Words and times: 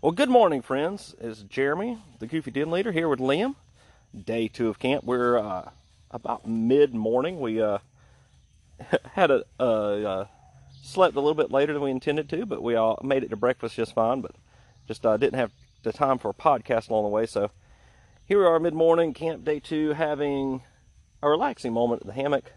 Well, 0.00 0.12
good 0.12 0.30
morning, 0.30 0.62
friends. 0.62 1.16
It's 1.20 1.42
Jeremy, 1.42 1.98
the 2.20 2.28
Goofy 2.28 2.52
Den 2.52 2.70
Leader, 2.70 2.92
here 2.92 3.08
with 3.08 3.18
Liam. 3.18 3.56
Day 4.16 4.46
two 4.46 4.68
of 4.68 4.78
camp. 4.78 5.02
We're 5.02 5.36
uh, 5.36 5.70
about 6.12 6.46
mid 6.46 6.94
morning. 6.94 7.40
We 7.40 7.60
uh, 7.60 7.78
had 9.14 9.32
a 9.32 9.42
uh, 9.58 10.26
slept 10.84 11.16
a 11.16 11.20
little 11.20 11.34
bit 11.34 11.50
later 11.50 11.72
than 11.72 11.82
we 11.82 11.90
intended 11.90 12.28
to, 12.28 12.46
but 12.46 12.62
we 12.62 12.76
all 12.76 13.00
made 13.02 13.24
it 13.24 13.30
to 13.30 13.36
breakfast 13.36 13.74
just 13.74 13.92
fine. 13.92 14.20
But 14.20 14.36
just 14.86 15.04
uh, 15.04 15.16
didn't 15.16 15.40
have 15.40 15.50
the 15.82 15.92
time 15.92 16.18
for 16.18 16.28
a 16.28 16.32
podcast 16.32 16.90
along 16.90 17.02
the 17.02 17.08
way. 17.08 17.26
So 17.26 17.50
here 18.24 18.38
we 18.38 18.46
are, 18.46 18.60
mid 18.60 18.74
morning, 18.74 19.12
camp 19.12 19.44
day 19.44 19.58
two, 19.58 19.94
having 19.94 20.62
a 21.24 21.28
relaxing 21.28 21.72
moment 21.72 22.02
at 22.02 22.06
the 22.06 22.12
hammock. 22.12 22.52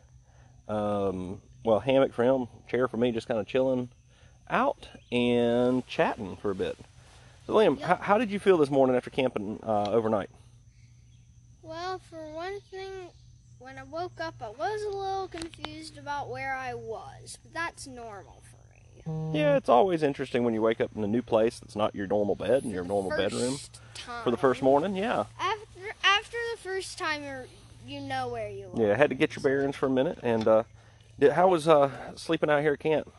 Um, 0.67 1.41
well, 1.65 1.79
hammock 1.79 2.13
for 2.13 2.23
him, 2.23 2.49
chair 2.69 2.87
for 2.87 2.97
me, 2.97 3.11
just 3.11 3.27
kind 3.27 3.39
of 3.39 3.47
chilling 3.47 3.89
out 4.47 4.89
and 5.11 5.87
chatting 5.87 6.37
for 6.39 6.51
a 6.51 6.55
bit. 6.55 6.77
So, 7.47 7.53
Liam, 7.53 7.79
Yep. 7.79 7.87
how, 7.87 7.95
how 7.95 8.17
did 8.17 8.31
you 8.31 8.39
feel 8.39 8.57
this 8.57 8.69
morning 8.69 8.95
after 8.95 9.09
camping 9.09 9.59
uh, 9.63 9.89
overnight? 9.91 10.29
Well, 11.61 11.99
for 11.99 12.31
one 12.33 12.59
thing, 12.61 13.09
when 13.59 13.77
I 13.77 13.83
woke 13.83 14.19
up, 14.19 14.35
I 14.41 14.49
was 14.49 14.81
a 14.83 14.95
little 14.97 15.27
confused 15.27 15.97
about 15.97 16.29
where 16.29 16.55
I 16.55 16.73
was, 16.73 17.37
but 17.43 17.53
that's 17.53 17.87
normal 17.87 18.41
for 18.49 18.57
me. 18.73 19.39
Yeah, 19.39 19.55
it's 19.55 19.69
always 19.69 20.03
interesting 20.03 20.43
when 20.43 20.53
you 20.53 20.61
wake 20.61 20.81
up 20.81 20.91
in 20.95 21.03
a 21.03 21.07
new 21.07 21.21
place 21.21 21.59
that's 21.59 21.75
not 21.75 21.95
your 21.95 22.07
normal 22.07 22.35
bed 22.35 22.63
and 22.63 22.71
your 22.71 22.83
normal 22.83 23.11
first 23.11 23.33
bedroom 23.33 23.59
Time. 23.93 24.23
for 24.23 24.31
the 24.31 24.37
first 24.37 24.61
morning. 24.61 24.95
Yeah, 24.95 25.25
After 25.39 25.95
after 26.03 26.37
the 26.55 26.61
first 26.61 26.97
time, 26.97 27.23
you 27.23 27.43
you 27.87 28.01
know 28.01 28.27
where 28.29 28.49
you 28.49 28.67
are. 28.73 28.81
yeah, 28.81 28.93
I 28.93 28.95
had 28.95 29.09
to 29.09 29.15
get 29.15 29.35
your 29.35 29.43
bearings 29.43 29.75
for 29.75 29.87
a 29.87 29.89
minute. 29.89 30.19
And 30.21 30.47
uh, 30.47 30.63
did, 31.19 31.31
how 31.31 31.47
was 31.47 31.67
uh, 31.67 31.89
sleeping 32.15 32.49
out 32.49 32.61
here 32.61 32.73
at 32.73 32.79
camp? 32.79 33.11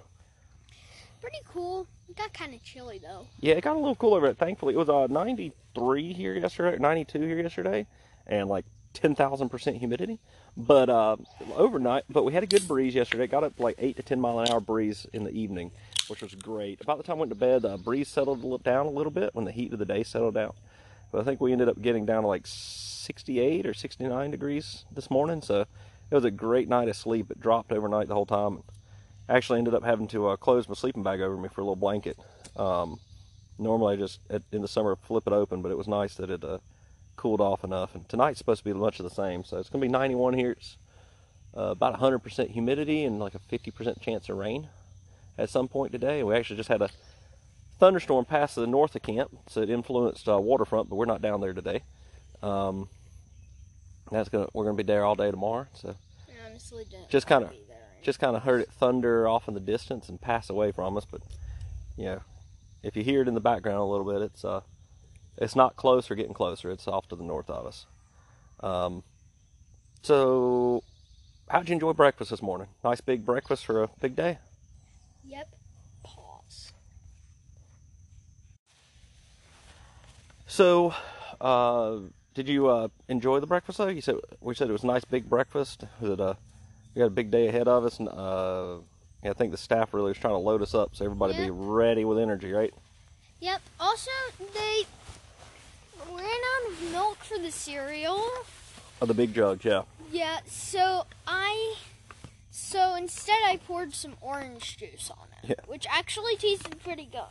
Pretty 1.22 1.38
cool. 1.48 1.86
It 2.08 2.16
got 2.16 2.34
kind 2.34 2.52
of 2.52 2.62
chilly 2.64 2.98
though. 2.98 3.28
Yeah, 3.38 3.54
it 3.54 3.62
got 3.62 3.76
a 3.76 3.78
little 3.78 3.94
cooler, 3.94 4.20
but 4.20 4.38
thankfully 4.38 4.74
it 4.74 4.76
was 4.76 4.88
uh, 4.88 5.06
93 5.08 6.12
here 6.12 6.34
yesterday, 6.34 6.76
92 6.78 7.20
here 7.20 7.40
yesterday, 7.40 7.86
and 8.26 8.48
like 8.48 8.64
10,000% 8.94 9.78
humidity. 9.78 10.18
But 10.56 10.90
uh, 10.90 11.16
overnight, 11.54 12.02
but 12.10 12.24
we 12.24 12.32
had 12.32 12.42
a 12.42 12.46
good 12.48 12.66
breeze 12.66 12.96
yesterday. 12.96 13.24
It 13.24 13.30
Got 13.30 13.44
up 13.44 13.60
like 13.60 13.76
8 13.78 13.96
to 13.96 14.02
10 14.02 14.20
mile 14.20 14.40
an 14.40 14.50
hour 14.50 14.58
breeze 14.60 15.06
in 15.12 15.22
the 15.22 15.30
evening, 15.30 15.70
which 16.08 16.22
was 16.22 16.34
great. 16.34 16.80
About 16.80 16.98
the 16.98 17.04
time 17.04 17.18
I 17.18 17.20
went 17.20 17.30
to 17.30 17.36
bed, 17.36 17.62
the 17.62 17.76
breeze 17.76 18.08
settled 18.08 18.64
down 18.64 18.86
a 18.86 18.90
little 18.90 19.12
bit 19.12 19.32
when 19.32 19.44
the 19.44 19.52
heat 19.52 19.72
of 19.72 19.78
the 19.78 19.84
day 19.84 20.02
settled 20.02 20.34
down. 20.34 20.54
But 21.12 21.20
I 21.20 21.24
think 21.24 21.40
we 21.40 21.52
ended 21.52 21.68
up 21.68 21.80
getting 21.80 22.04
down 22.04 22.22
to 22.22 22.28
like 22.28 22.48
68 22.48 23.64
or 23.64 23.74
69 23.74 24.30
degrees 24.32 24.86
this 24.92 25.08
morning, 25.08 25.40
so 25.40 25.66
it 26.10 26.14
was 26.14 26.24
a 26.24 26.32
great 26.32 26.68
night 26.68 26.88
of 26.88 26.96
sleep. 26.96 27.30
It 27.30 27.40
dropped 27.40 27.70
overnight 27.70 28.08
the 28.08 28.14
whole 28.14 28.26
time. 28.26 28.64
Actually, 29.28 29.58
ended 29.58 29.74
up 29.74 29.84
having 29.84 30.08
to 30.08 30.28
uh, 30.28 30.36
close 30.36 30.68
my 30.68 30.74
sleeping 30.74 31.02
bag 31.02 31.20
over 31.20 31.36
me 31.36 31.48
for 31.48 31.60
a 31.60 31.64
little 31.64 31.76
blanket. 31.76 32.18
Um, 32.56 32.98
normally, 33.58 33.94
I 33.94 33.96
just 33.96 34.20
at, 34.28 34.42
in 34.52 34.62
the 34.62 34.68
summer 34.68 34.96
flip 34.96 35.26
it 35.26 35.32
open, 35.32 35.62
but 35.62 35.70
it 35.70 35.78
was 35.78 35.88
nice 35.88 36.14
that 36.16 36.30
it 36.30 36.44
uh, 36.44 36.58
cooled 37.16 37.40
off 37.40 37.64
enough. 37.64 37.94
And 37.94 38.08
tonight's 38.08 38.38
supposed 38.38 38.60
to 38.60 38.64
be 38.64 38.72
much 38.72 38.98
of 38.98 39.04
the 39.04 39.14
same, 39.14 39.44
so 39.44 39.58
it's 39.58 39.68
going 39.68 39.80
to 39.80 39.86
be 39.86 39.92
91 39.92 40.34
here. 40.34 40.52
It's 40.52 40.76
uh, 41.56 41.62
about 41.62 41.98
100% 41.98 42.50
humidity 42.50 43.04
and 43.04 43.18
like 43.18 43.34
a 43.34 43.38
50% 43.38 44.00
chance 44.00 44.28
of 44.28 44.36
rain 44.36 44.68
at 45.38 45.50
some 45.50 45.68
point 45.68 45.92
today. 45.92 46.22
We 46.22 46.34
actually 46.34 46.56
just 46.56 46.68
had 46.68 46.82
a 46.82 46.90
thunderstorm 47.78 48.24
pass 48.24 48.54
to 48.54 48.60
the 48.60 48.66
north 48.66 48.94
of 48.94 49.02
camp, 49.02 49.30
so 49.48 49.60
it 49.60 49.70
influenced 49.70 50.28
uh, 50.28 50.38
waterfront, 50.38 50.88
but 50.88 50.96
we're 50.96 51.04
not 51.04 51.22
down 51.22 51.40
there 51.40 51.52
today. 51.52 51.82
Um, 52.42 52.88
that's 54.10 54.28
gonna 54.28 54.46
we're 54.52 54.64
gonna 54.64 54.76
be 54.76 54.82
there 54.82 55.04
all 55.04 55.14
day 55.14 55.30
tomorrow, 55.30 55.66
so 55.74 55.94
I 56.28 56.46
honestly 56.46 56.84
didn't. 56.84 57.08
Just 57.08 57.26
be 57.26 57.34
there. 57.68 57.71
Just 58.02 58.18
kind 58.18 58.36
of 58.36 58.42
heard 58.42 58.60
it 58.60 58.70
thunder 58.70 59.26
off 59.28 59.48
in 59.48 59.54
the 59.54 59.60
distance 59.60 60.08
and 60.08 60.20
pass 60.20 60.50
away 60.50 60.72
from 60.72 60.96
us. 60.96 61.06
But 61.10 61.22
you 61.96 62.04
know, 62.04 62.20
if 62.82 62.96
you 62.96 63.02
hear 63.02 63.22
it 63.22 63.28
in 63.28 63.34
the 63.34 63.40
background 63.40 63.78
a 63.78 63.84
little 63.84 64.10
bit, 64.10 64.22
it's 64.22 64.44
uh, 64.44 64.60
it's 65.36 65.56
not 65.56 65.76
close 65.76 66.10
or 66.10 66.14
getting 66.14 66.34
closer. 66.34 66.70
It's 66.70 66.86
off 66.86 67.08
to 67.08 67.16
the 67.16 67.24
north 67.24 67.48
of 67.48 67.66
us. 67.66 67.86
Um, 68.60 69.02
so, 70.02 70.82
how'd 71.48 71.68
you 71.68 71.74
enjoy 71.74 71.92
breakfast 71.92 72.30
this 72.30 72.42
morning? 72.42 72.68
Nice 72.84 73.00
big 73.00 73.24
breakfast 73.24 73.64
for 73.64 73.84
a 73.84 73.88
big 74.00 74.16
day. 74.16 74.38
Yep. 75.24 75.48
Pause. 76.02 76.72
So, 80.46 80.94
uh, 81.40 81.98
did 82.34 82.48
you 82.48 82.68
uh, 82.68 82.88
enjoy 83.08 83.40
the 83.40 83.46
breakfast 83.46 83.78
though? 83.78 83.88
You 83.88 84.00
said 84.00 84.16
we 84.40 84.54
said 84.54 84.68
it 84.68 84.72
was 84.72 84.84
a 84.84 84.88
nice 84.88 85.04
big 85.04 85.28
breakfast. 85.28 85.84
Was 86.00 86.10
it 86.10 86.20
a 86.20 86.36
we 86.94 87.00
got 87.00 87.06
a 87.06 87.10
big 87.10 87.30
day 87.30 87.48
ahead 87.48 87.68
of 87.68 87.84
us, 87.84 87.98
and 87.98 88.08
uh, 88.08 88.76
yeah, 89.22 89.30
I 89.30 89.32
think 89.34 89.52
the 89.52 89.58
staff 89.58 89.94
really 89.94 90.12
is 90.12 90.18
trying 90.18 90.34
to 90.34 90.38
load 90.38 90.62
us 90.62 90.74
up 90.74 90.94
so 90.94 91.04
everybody 91.04 91.34
be 91.34 91.50
ready 91.50 92.04
with 92.04 92.18
energy, 92.18 92.52
right? 92.52 92.72
Yep. 93.40 93.60
Also, 93.80 94.10
they 94.38 94.82
ran 96.10 96.24
out 96.24 96.72
of 96.72 96.92
milk 96.92 97.18
for 97.18 97.38
the 97.38 97.50
cereal. 97.50 98.22
Oh, 99.00 99.06
the 99.06 99.14
big 99.14 99.34
jugs, 99.34 99.64
yeah. 99.64 99.82
Yeah, 100.10 100.40
so 100.46 101.06
I 101.26 101.76
so 102.50 102.94
instead 102.94 103.38
I 103.46 103.56
poured 103.56 103.94
some 103.94 104.14
orange 104.20 104.76
juice 104.76 105.10
on 105.10 105.26
it, 105.42 105.48
Yeah. 105.50 105.64
which 105.66 105.86
actually 105.90 106.36
tasted 106.36 106.80
pretty 106.82 107.08
good. 107.10 107.22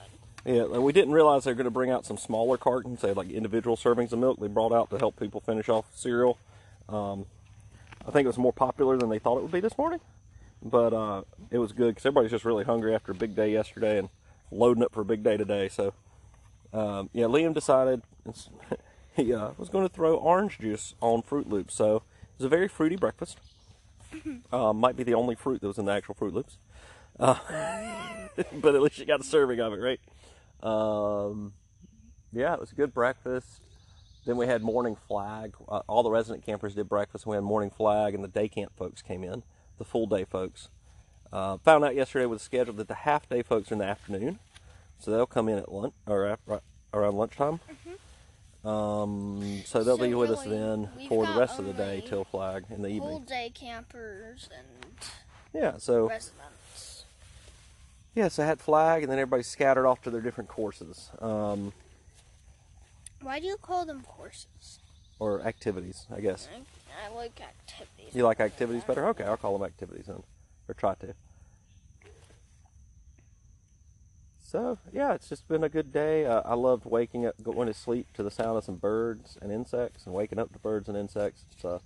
Yeah, 0.44 0.64
we 0.80 0.92
didn't 0.92 1.14
realize 1.14 1.44
they 1.44 1.52
were 1.52 1.56
going 1.56 1.66
to 1.66 1.72
bring 1.72 1.92
out 1.92 2.06
some 2.06 2.18
smaller 2.18 2.58
cartons, 2.58 3.02
they 3.02 3.10
had 3.10 3.18
like 3.18 3.30
individual 3.30 3.78
servings 3.78 4.12
of 4.12 4.20
milk 4.20 4.40
they 4.40 4.48
brought 4.48 4.72
out 4.74 4.90
to 4.90 4.98
help 4.98 5.20
people 5.20 5.40
finish 5.40 5.70
off 5.70 5.86
cereal. 5.96 6.38
Um, 6.90 7.26
I 8.08 8.12
think 8.12 8.26
it 8.26 8.28
was 8.28 8.38
more 8.38 8.54
popular 8.54 8.98
than 8.98 9.10
they 9.10 9.20
thought 9.20 9.38
it 9.38 9.44
would 9.44 9.52
be 9.52 9.60
this 9.60 9.78
morning, 9.78 10.00
but 10.62 10.94
uh, 10.94 11.22
it 11.50 11.60
was 11.60 11.72
good 11.72 11.90
because 11.90 12.06
everybody's 12.06 12.32
just 12.32 12.46
really 12.46 12.64
hungry 12.64 12.96
after 12.96 13.12
a 13.12 13.16
big 13.16 13.36
day 13.36 13.52
yesterday 13.52 14.00
and 14.00 14.10
loading 14.52 14.84
up 14.84 14.94
for 14.94 15.02
a 15.02 15.06
big 15.06 15.24
day 15.24 15.38
today. 15.38 15.70
So, 15.70 15.94
um, 16.74 17.10
yeah, 17.14 17.26
Liam 17.26 17.54
decided 17.54 18.02
he 19.16 19.34
uh, 19.34 19.52
was 19.58 19.70
going 19.70 19.88
to 19.88 19.94
throw 19.94 20.16
orange 20.16 20.60
juice 20.60 20.96
on 21.00 21.22
Froot 21.22 21.48
Loops. 21.48 21.74
So 21.76 21.98
it 21.98 22.04
was 22.40 22.46
a 22.46 22.50
very 22.50 22.68
fruity 22.68 22.96
breakfast. 22.96 23.40
Uh, 24.52 24.74
might 24.74 24.98
be 24.98 25.04
the 25.04 25.14
only 25.14 25.36
fruit 25.36 25.62
that 25.62 25.68
was 25.68 25.78
in 25.78 25.86
the 25.86 25.94
actual 25.94 26.16
Froot 26.16 26.34
Loops. 26.34 26.58
Uh, 27.20 27.36
but 28.54 28.76
at 28.76 28.82
least 28.82 28.98
you 29.00 29.06
got 29.06 29.22
a 29.22 29.24
serving 29.24 29.60
of 29.60 29.74
it, 29.74 29.78
right? 29.78 30.00
Um, 30.62 31.54
yeah, 32.34 32.54
it 32.54 32.60
was 32.60 32.72
a 32.72 32.76
good 32.76 32.94
breakfast. 32.94 33.62
Then 34.26 34.38
we 34.38 34.46
had 34.48 34.62
morning 34.62 34.96
flag. 35.08 35.56
Uh, 35.68 35.82
all 35.88 36.04
the 36.04 36.12
resident 36.12 36.46
campers 36.46 36.76
did 36.76 36.88
breakfast. 36.88 37.26
And 37.26 37.32
we 37.32 37.36
had 37.38 37.44
morning 37.44 37.70
flag, 37.72 38.14
and 38.14 38.24
the 38.24 38.28
day 38.28 38.48
camp 38.48 38.72
folks 38.78 39.02
came 39.02 39.24
in, 39.24 39.44
the 39.78 39.86
full 39.86 40.06
day 40.08 40.26
folks. 40.26 40.70
Uh, 41.34 41.58
found 41.60 41.84
out 41.84 41.96
yesterday 41.96 42.26
with 42.26 42.40
the 42.40 42.44
schedule 42.46 42.74
that 42.76 42.88
the 42.88 42.94
half 42.94 43.28
day 43.30 43.42
folks 43.42 43.72
are 43.72 43.76
in 43.76 43.80
the 43.80 43.86
afternoon, 43.86 44.38
so 45.00 45.10
they'll 45.12 45.26
come 45.26 45.48
in 45.48 45.58
at 45.58 45.72
lunch 45.72 45.94
or 46.06 46.28
af- 46.28 46.40
right 46.46 46.60
around 46.94 47.16
lunchtime. 47.16 47.60
Um, 48.64 49.62
so 49.66 49.84
they'll 49.84 49.98
So 49.98 50.04
be 50.04 50.14
with 50.14 50.30
us 50.30 50.44
then 50.44 50.90
for 51.10 51.26
the 51.26 51.34
rest 51.40 51.58
of 51.58 51.66
the 51.66 51.74
day 51.74 52.04
till 52.06 52.26
flag 52.26 52.66
in 52.70 52.82
the 52.84 52.90
evening. 52.90 53.24
day 53.24 53.50
campers 53.54 54.50
and 54.56 54.94
Yeah, 55.54 55.78
so 55.78 56.10
residents. 56.10 57.06
yeah, 58.14 58.28
so 58.28 58.44
I 58.44 58.46
had 58.46 58.60
flag, 58.60 59.02
and 59.04 59.12
then 59.12 59.18
everybody 59.18 59.42
scattered 59.44 59.88
off 59.88 60.02
to 60.04 60.12
their 60.12 60.22
different 60.22 60.50
courses. 60.50 61.10
Um, 61.20 61.74
Why 63.22 63.40
do 63.40 63.46
you 63.46 63.58
call 63.58 63.86
them 63.86 64.02
courses? 64.02 64.80
or 65.22 65.46
activities, 65.46 66.08
I 66.14 66.20
guess. 66.20 66.50
I, 66.52 67.06
I 67.06 67.16
like 67.16 67.40
activities. 67.40 68.16
You 68.16 68.24
like 68.24 68.40
activities 68.40 68.84
better? 68.84 69.06
Okay, 69.10 69.24
I'll 69.24 69.38
call 69.38 69.56
them 69.56 69.64
activities 69.64 70.08
then, 70.08 70.24
or 70.68 70.74
try 70.74 70.96
to. 70.96 71.14
So 74.40 74.80
yeah, 74.92 75.14
it's 75.14 75.30
just 75.30 75.48
been 75.48 75.64
a 75.64 75.70
good 75.70 75.94
day. 75.94 76.26
Uh, 76.26 76.42
I 76.44 76.56
loved 76.56 76.86
waking 76.86 77.28
up, 77.28 77.36
going 77.44 77.68
to 77.68 77.74
sleep 77.74 78.08
to 78.16 78.24
the 78.24 78.32
sound 78.32 78.58
of 78.58 78.64
some 78.64 78.78
birds 78.78 79.38
and 79.44 79.52
insects, 79.52 80.08
and 80.08 80.16
waking 80.16 80.40
up 80.40 80.52
to 80.54 80.60
birds 80.60 80.90
and 80.90 80.98
insects. 80.98 81.46
It's 81.52 81.64
a 81.64 81.80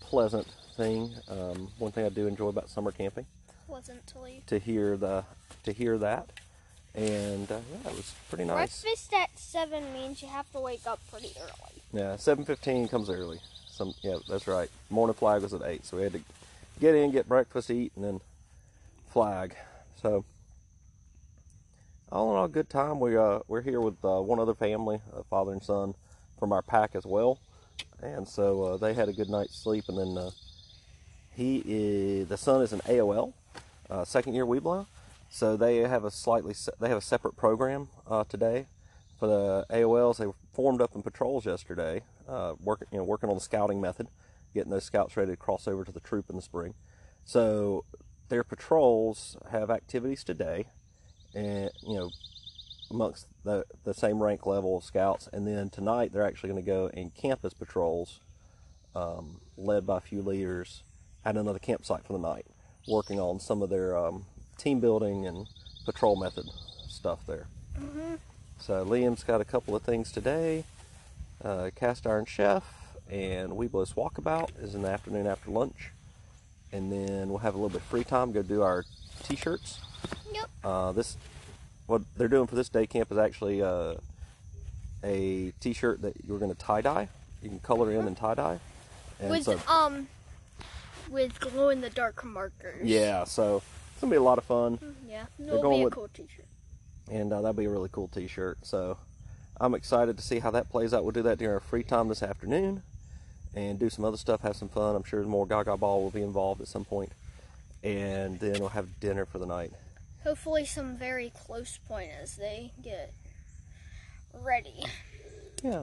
pleasant 0.00 0.46
thing. 0.74 1.14
Um, 1.28 1.68
one 1.78 1.92
thing 1.92 2.06
I 2.06 2.08
do 2.08 2.26
enjoy 2.26 2.48
about 2.48 2.70
summer 2.70 2.92
camping 2.92 3.26
leave. 3.68 4.46
to 4.46 4.58
hear 4.58 4.96
the 4.96 5.24
to 5.64 5.72
hear 5.72 5.98
that, 5.98 6.30
and 6.98 7.50
uh, 7.50 7.58
yeah, 7.70 7.90
it 7.90 7.96
was 7.96 8.14
pretty 8.28 8.44
nice. 8.44 8.82
Breakfast 8.82 9.12
at 9.14 9.38
seven 9.38 9.92
means 9.92 10.20
you 10.20 10.28
have 10.28 10.50
to 10.52 10.60
wake 10.60 10.86
up 10.86 10.98
pretty 11.10 11.32
early. 11.40 11.82
Yeah, 11.92 12.16
seven 12.16 12.44
fifteen 12.44 12.88
comes 12.88 13.08
early. 13.08 13.38
Some 13.70 13.94
yeah, 14.02 14.16
that's 14.28 14.48
right. 14.48 14.68
Morning 14.90 15.14
flag 15.14 15.42
was 15.42 15.54
at 15.54 15.62
eight, 15.64 15.86
so 15.86 15.96
we 15.96 16.02
had 16.02 16.12
to 16.12 16.20
get 16.80 16.94
in, 16.94 17.12
get 17.12 17.28
breakfast, 17.28 17.70
eat, 17.70 17.92
and 17.94 18.04
then 18.04 18.20
flag. 19.12 19.54
So 20.02 20.24
all 22.10 22.32
in 22.32 22.36
all, 22.36 22.48
good 22.48 22.68
time. 22.68 22.98
We 22.98 23.16
uh 23.16 23.40
we're 23.46 23.62
here 23.62 23.80
with 23.80 24.04
uh, 24.04 24.20
one 24.20 24.40
other 24.40 24.54
family, 24.54 25.00
a 25.16 25.22
father 25.22 25.52
and 25.52 25.62
son, 25.62 25.94
from 26.38 26.52
our 26.52 26.62
pack 26.62 26.96
as 26.96 27.06
well, 27.06 27.38
and 28.02 28.26
so 28.26 28.64
uh, 28.64 28.76
they 28.76 28.94
had 28.94 29.08
a 29.08 29.12
good 29.12 29.30
night's 29.30 29.56
sleep. 29.56 29.84
And 29.88 29.98
then 29.98 30.18
uh, 30.18 30.30
he 31.36 31.62
is 31.64 32.28
the 32.28 32.36
son 32.36 32.62
is 32.62 32.72
an 32.72 32.80
AOL, 32.80 33.34
uh, 33.88 34.04
second 34.04 34.34
year 34.34 34.44
Webelo, 34.44 34.86
so 35.28 35.56
they 35.56 35.78
have 35.78 36.04
a 36.04 36.10
slightly 36.10 36.54
they 36.80 36.88
have 36.88 36.98
a 36.98 37.02
separate 37.02 37.36
program 37.36 37.88
uh, 38.06 38.24
today 38.24 38.66
for 39.18 39.26
the 39.26 39.66
AOLs. 39.70 40.16
They 40.18 40.26
formed 40.52 40.80
up 40.80 40.94
in 40.94 41.02
patrols 41.02 41.44
yesterday, 41.46 42.02
uh, 42.28 42.54
working 42.60 42.88
you 42.92 42.98
know 42.98 43.04
working 43.04 43.28
on 43.28 43.36
the 43.36 43.40
scouting 43.40 43.80
method, 43.80 44.08
getting 44.54 44.70
those 44.70 44.84
scouts 44.84 45.16
ready 45.16 45.32
to 45.32 45.36
cross 45.36 45.68
over 45.68 45.84
to 45.84 45.92
the 45.92 46.00
troop 46.00 46.30
in 46.30 46.36
the 46.36 46.42
spring. 46.42 46.74
So 47.24 47.84
their 48.28 48.44
patrols 48.44 49.36
have 49.50 49.70
activities 49.70 50.24
today, 50.24 50.68
and 51.34 51.70
you 51.82 51.94
know 51.94 52.10
amongst 52.90 53.26
the 53.44 53.64
the 53.84 53.94
same 53.94 54.22
rank 54.22 54.46
level 54.46 54.78
of 54.78 54.84
scouts. 54.84 55.28
And 55.32 55.46
then 55.46 55.68
tonight 55.68 56.12
they're 56.12 56.26
actually 56.26 56.50
going 56.50 56.62
to 56.62 56.66
go 56.66 56.90
in 56.94 57.10
campus 57.10 57.52
patrols, 57.52 58.20
um, 58.94 59.40
led 59.56 59.86
by 59.86 59.98
a 59.98 60.00
few 60.00 60.22
leaders, 60.22 60.84
at 61.24 61.36
another 61.36 61.58
campsite 61.58 62.06
for 62.06 62.14
the 62.14 62.18
night, 62.18 62.46
working 62.86 63.20
on 63.20 63.40
some 63.40 63.60
of 63.62 63.68
their 63.68 63.96
um, 63.96 64.24
team 64.58 64.80
building 64.80 65.26
and 65.26 65.46
patrol 65.84 66.16
method 66.16 66.46
stuff 66.88 67.20
there. 67.26 67.46
So 68.60 68.84
Liam's 68.84 69.22
got 69.22 69.40
a 69.40 69.44
couple 69.44 69.74
of 69.74 69.82
things 69.82 70.12
today. 70.12 70.64
Uh, 71.42 71.70
cast 71.74 72.06
iron 72.06 72.24
chef 72.24 72.64
and 73.10 73.52
Webelos 73.52 73.94
walkabout 73.94 74.50
is 74.62 74.74
in 74.74 74.82
the 74.82 74.88
afternoon 74.90 75.26
after 75.26 75.50
lunch, 75.50 75.90
and 76.72 76.92
then 76.92 77.28
we'll 77.28 77.38
have 77.38 77.54
a 77.54 77.56
little 77.56 77.70
bit 77.70 77.80
of 77.80 77.86
free 77.86 78.04
time. 78.04 78.32
Go 78.32 78.42
do 78.42 78.62
our 78.62 78.84
t-shirts. 79.22 79.78
Yep. 80.32 80.50
Uh, 80.64 80.92
this 80.92 81.16
what 81.86 82.02
they're 82.16 82.28
doing 82.28 82.46
for 82.46 82.54
this 82.54 82.68
day 82.68 82.86
camp 82.86 83.10
is 83.10 83.16
actually 83.16 83.62
uh, 83.62 83.94
a 85.02 85.52
t-shirt 85.60 86.02
that 86.02 86.14
you're 86.26 86.38
going 86.38 86.52
to 86.52 86.58
tie 86.58 86.82
dye. 86.82 87.08
You 87.42 87.48
can 87.48 87.60
color 87.60 87.92
in 87.92 88.06
and 88.06 88.16
tie 88.16 88.34
dye. 88.34 88.58
And 89.20 89.30
with 89.30 89.44
so, 89.44 89.58
um, 89.68 90.08
with 91.08 91.40
glow 91.40 91.70
in 91.70 91.80
the 91.80 91.90
dark 91.90 92.24
markers. 92.24 92.86
yeah, 92.86 93.24
so 93.24 93.62
it's 93.98 94.02
gonna 94.02 94.12
be 94.12 94.16
a 94.16 94.22
lot 94.22 94.38
of 94.38 94.44
fun. 94.44 94.78
Yeah. 95.08 95.26
They're 95.40 95.48
It'll 95.48 95.62
going 95.62 95.78
be 95.78 95.82
a 95.82 95.84
with- 95.86 95.94
cool 95.94 96.08
T-shirt. 96.14 96.44
and 97.10 97.32
uh, 97.32 97.40
that'll 97.40 97.52
be 97.52 97.64
a 97.64 97.68
really 97.70 97.88
cool 97.90 98.06
T-shirt. 98.06 98.58
So 98.62 98.96
I'm 99.60 99.74
excited 99.74 100.16
to 100.16 100.22
see 100.22 100.38
how 100.38 100.52
that 100.52 100.70
plays 100.70 100.94
out. 100.94 101.02
We'll 101.02 101.10
do 101.10 101.22
that 101.22 101.38
during 101.38 101.54
our 101.54 101.58
free 101.60 101.82
time 101.82 102.06
this 102.06 102.22
afternoon, 102.22 102.84
and 103.56 103.76
do 103.76 103.90
some 103.90 104.04
other 104.04 104.16
stuff, 104.16 104.42
have 104.42 104.54
some 104.54 104.68
fun. 104.68 104.94
I'm 104.94 105.02
sure 105.02 105.20
more 105.24 105.46
Gaga 105.48 105.76
Ball 105.78 106.00
will 106.00 106.12
be 106.12 106.22
involved 106.22 106.60
at 106.60 106.68
some 106.68 106.84
point, 106.84 107.10
and 107.82 108.38
then 108.38 108.60
we'll 108.60 108.68
have 108.68 109.00
dinner 109.00 109.24
for 109.26 109.38
the 109.38 109.46
night. 109.46 109.72
Hopefully, 110.22 110.64
some 110.64 110.96
very 110.96 111.32
close 111.44 111.78
point 111.88 112.10
as 112.22 112.36
they 112.36 112.70
get 112.84 113.12
ready. 114.32 114.84
Yeah. 115.64 115.82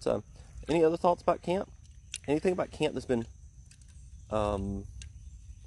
So, 0.00 0.22
any 0.68 0.84
other 0.84 0.98
thoughts 0.98 1.22
about 1.22 1.40
camp? 1.40 1.70
Anything 2.28 2.52
about 2.52 2.70
camp 2.70 2.92
that's 2.92 3.06
been, 3.06 3.24
um, 4.30 4.84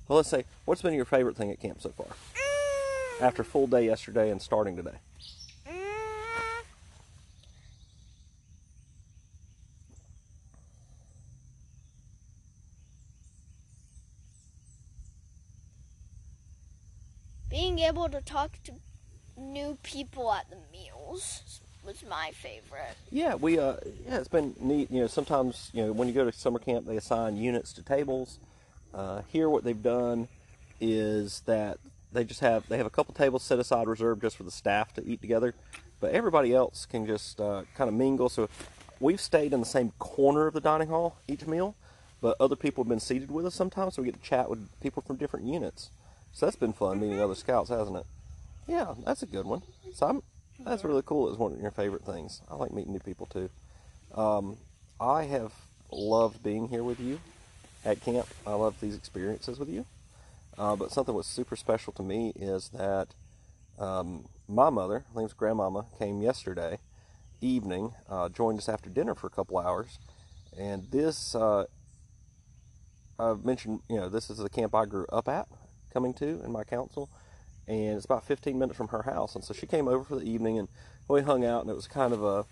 well, 0.07 0.17
let's 0.17 0.29
say, 0.29 0.45
what's 0.65 0.81
been 0.81 0.93
your 0.93 1.05
favorite 1.05 1.35
thing 1.35 1.51
at 1.51 1.59
camp 1.59 1.81
so 1.81 1.89
far? 1.89 2.07
After 3.21 3.41
a 3.41 3.45
full 3.45 3.67
day 3.67 3.85
yesterday 3.85 4.29
and 4.29 4.41
starting 4.41 4.75
today. 4.75 4.97
Being 17.49 17.79
able 17.79 18.09
to 18.09 18.19
talk 18.19 18.59
to 18.65 18.73
new 19.37 19.77
people 19.81 20.31
at 20.33 20.49
the 20.49 20.57
meals 20.73 21.61
was 21.85 22.03
my 22.09 22.31
favorite. 22.33 22.97
Yeah, 23.11 23.35
we 23.35 23.57
uh 23.57 23.75
yeah, 24.05 24.17
it's 24.17 24.27
been 24.27 24.55
neat. 24.59 24.91
You 24.91 25.01
know, 25.01 25.07
sometimes 25.07 25.69
you 25.73 25.85
know 25.85 25.91
when 25.93 26.07
you 26.07 26.13
go 26.13 26.25
to 26.25 26.31
summer 26.31 26.59
camp, 26.59 26.85
they 26.85 26.97
assign 26.97 27.37
units 27.37 27.71
to 27.73 27.81
tables. 27.83 28.39
Uh, 28.95 29.21
here, 29.27 29.50
what 29.50 29.65
they've 29.65 29.83
done 29.83 30.30
is 30.80 31.42
that 31.42 31.77
they 32.13 32.24
just 32.24 32.39
have 32.39 32.68
they 32.69 32.77
have 32.77 32.86
a 32.86 32.89
couple 32.92 33.13
tables 33.13 33.44
set 33.44 33.59
aside 33.59 33.88
reserved 33.88 34.21
just 34.21 34.38
for 34.38 34.44
the 34.44 34.51
staff 34.51 34.94
to 34.94 35.06
eat 35.06 35.19
together, 35.19 35.53
but 36.00 36.13
everybody 36.13 36.53
else 36.53 36.86
can 36.86 37.06
just 37.06 37.42
uh, 37.42 37.63
kind 37.75 37.89
of 37.89 37.94
mingle. 37.94 38.30
So 38.30 38.47
we've 39.01 39.19
stayed 39.19 39.51
in 39.51 39.59
the 39.59 39.65
same 39.65 39.92
corner 40.00 40.47
of 40.47 40.53
the 40.53 40.62
dining 40.62 40.88
hall 40.88 41.18
each 41.27 41.45
meal, 41.45 41.75
but 42.21 42.38
other 42.39 42.56
people 42.56 42.86
have 42.86 42.89
been 42.89 43.01
seated 43.01 43.30
with 43.30 43.45
us 43.45 43.53
sometimes, 43.53 43.95
so 43.95 44.01
we 44.01 44.07
get 44.07 44.21
to 44.21 44.27
chat 44.27 44.50
with 44.50 44.69
people 44.80 45.03
from 45.06 45.18
different 45.18 45.45
units. 45.45 45.89
So 46.31 46.45
that's 46.45 46.56
been 46.56 46.74
fun 46.74 47.01
meeting 47.01 47.19
other 47.19 47.36
scouts, 47.36 47.69
hasn't 47.69 47.98
it? 47.98 48.06
Yeah, 48.65 48.94
that's 49.06 49.24
a 49.24 49.25
good 49.25 49.45
one. 49.45 49.62
So 49.94 50.07
I'm, 50.07 50.24
that's 50.59 50.86
really 50.86 51.03
cool. 51.06 51.30
It's 51.30 51.38
one 51.38 51.51
of 51.51 51.59
your 51.59 51.71
favorite 51.71 52.06
things. 52.06 52.41
I 52.50 52.56
like 52.56 52.71
meeting 52.71 52.94
new 52.94 53.00
people 53.00 53.25
too. 53.25 53.50
Um, 54.13 54.57
I 55.01 55.24
have 55.24 55.51
loved 55.91 56.41
being 56.44 56.69
here 56.69 56.83
with 56.83 57.00
you 57.01 57.19
at 57.85 58.01
camp. 58.01 58.27
I 58.45 58.53
love 58.53 58.79
these 58.81 58.95
experiences 58.95 59.59
with 59.59 59.69
you. 59.69 59.85
Uh, 60.57 60.75
but 60.75 60.91
something 60.91 61.13
was 61.13 61.27
super 61.27 61.55
special 61.55 61.93
to 61.93 62.03
me 62.03 62.33
is 62.35 62.69
that 62.69 63.09
um, 63.77 64.25
my 64.47 64.69
mother, 64.69 65.05
Liam's 65.13 65.33
grandmama, 65.33 65.85
came 65.99 66.21
yesterday 66.21 66.79
evening, 67.41 67.93
uh, 68.09 68.29
joined 68.29 68.57
us 68.57 68.69
after 68.69 68.89
dinner 68.89 69.13
for 69.13 69.27
a 69.27 69.29
couple 69.29 69.57
hours, 69.57 69.99
and 70.57 70.89
this 70.91 71.35
uh, 71.35 71.65
I've 73.19 73.43
mentioned. 73.43 73.81
You 73.89 73.97
know, 73.97 74.09
this 74.09 74.29
is 74.29 74.38
the 74.38 74.49
camp 74.49 74.73
I 74.73 74.85
grew 74.85 75.05
up 75.11 75.27
at, 75.27 75.47
coming 75.91 76.13
to 76.15 76.41
in 76.43 76.51
my 76.51 76.63
council, 76.63 77.09
and 77.67 77.97
it's 77.97 78.05
about 78.05 78.25
15 78.25 78.57
minutes 78.57 78.77
from 78.77 78.88
her 78.89 79.03
house. 79.03 79.35
And 79.35 79.43
so 79.43 79.53
she 79.53 79.67
came 79.67 79.88
over 79.88 80.03
for 80.03 80.15
the 80.15 80.29
evening, 80.29 80.57
and 80.57 80.69
we 81.09 81.21
hung 81.21 81.43
out, 81.45 81.61
and 81.61 81.69
it 81.69 81.75
was 81.75 81.88
kind 81.88 82.13
of 82.13 82.23
a 82.23 82.45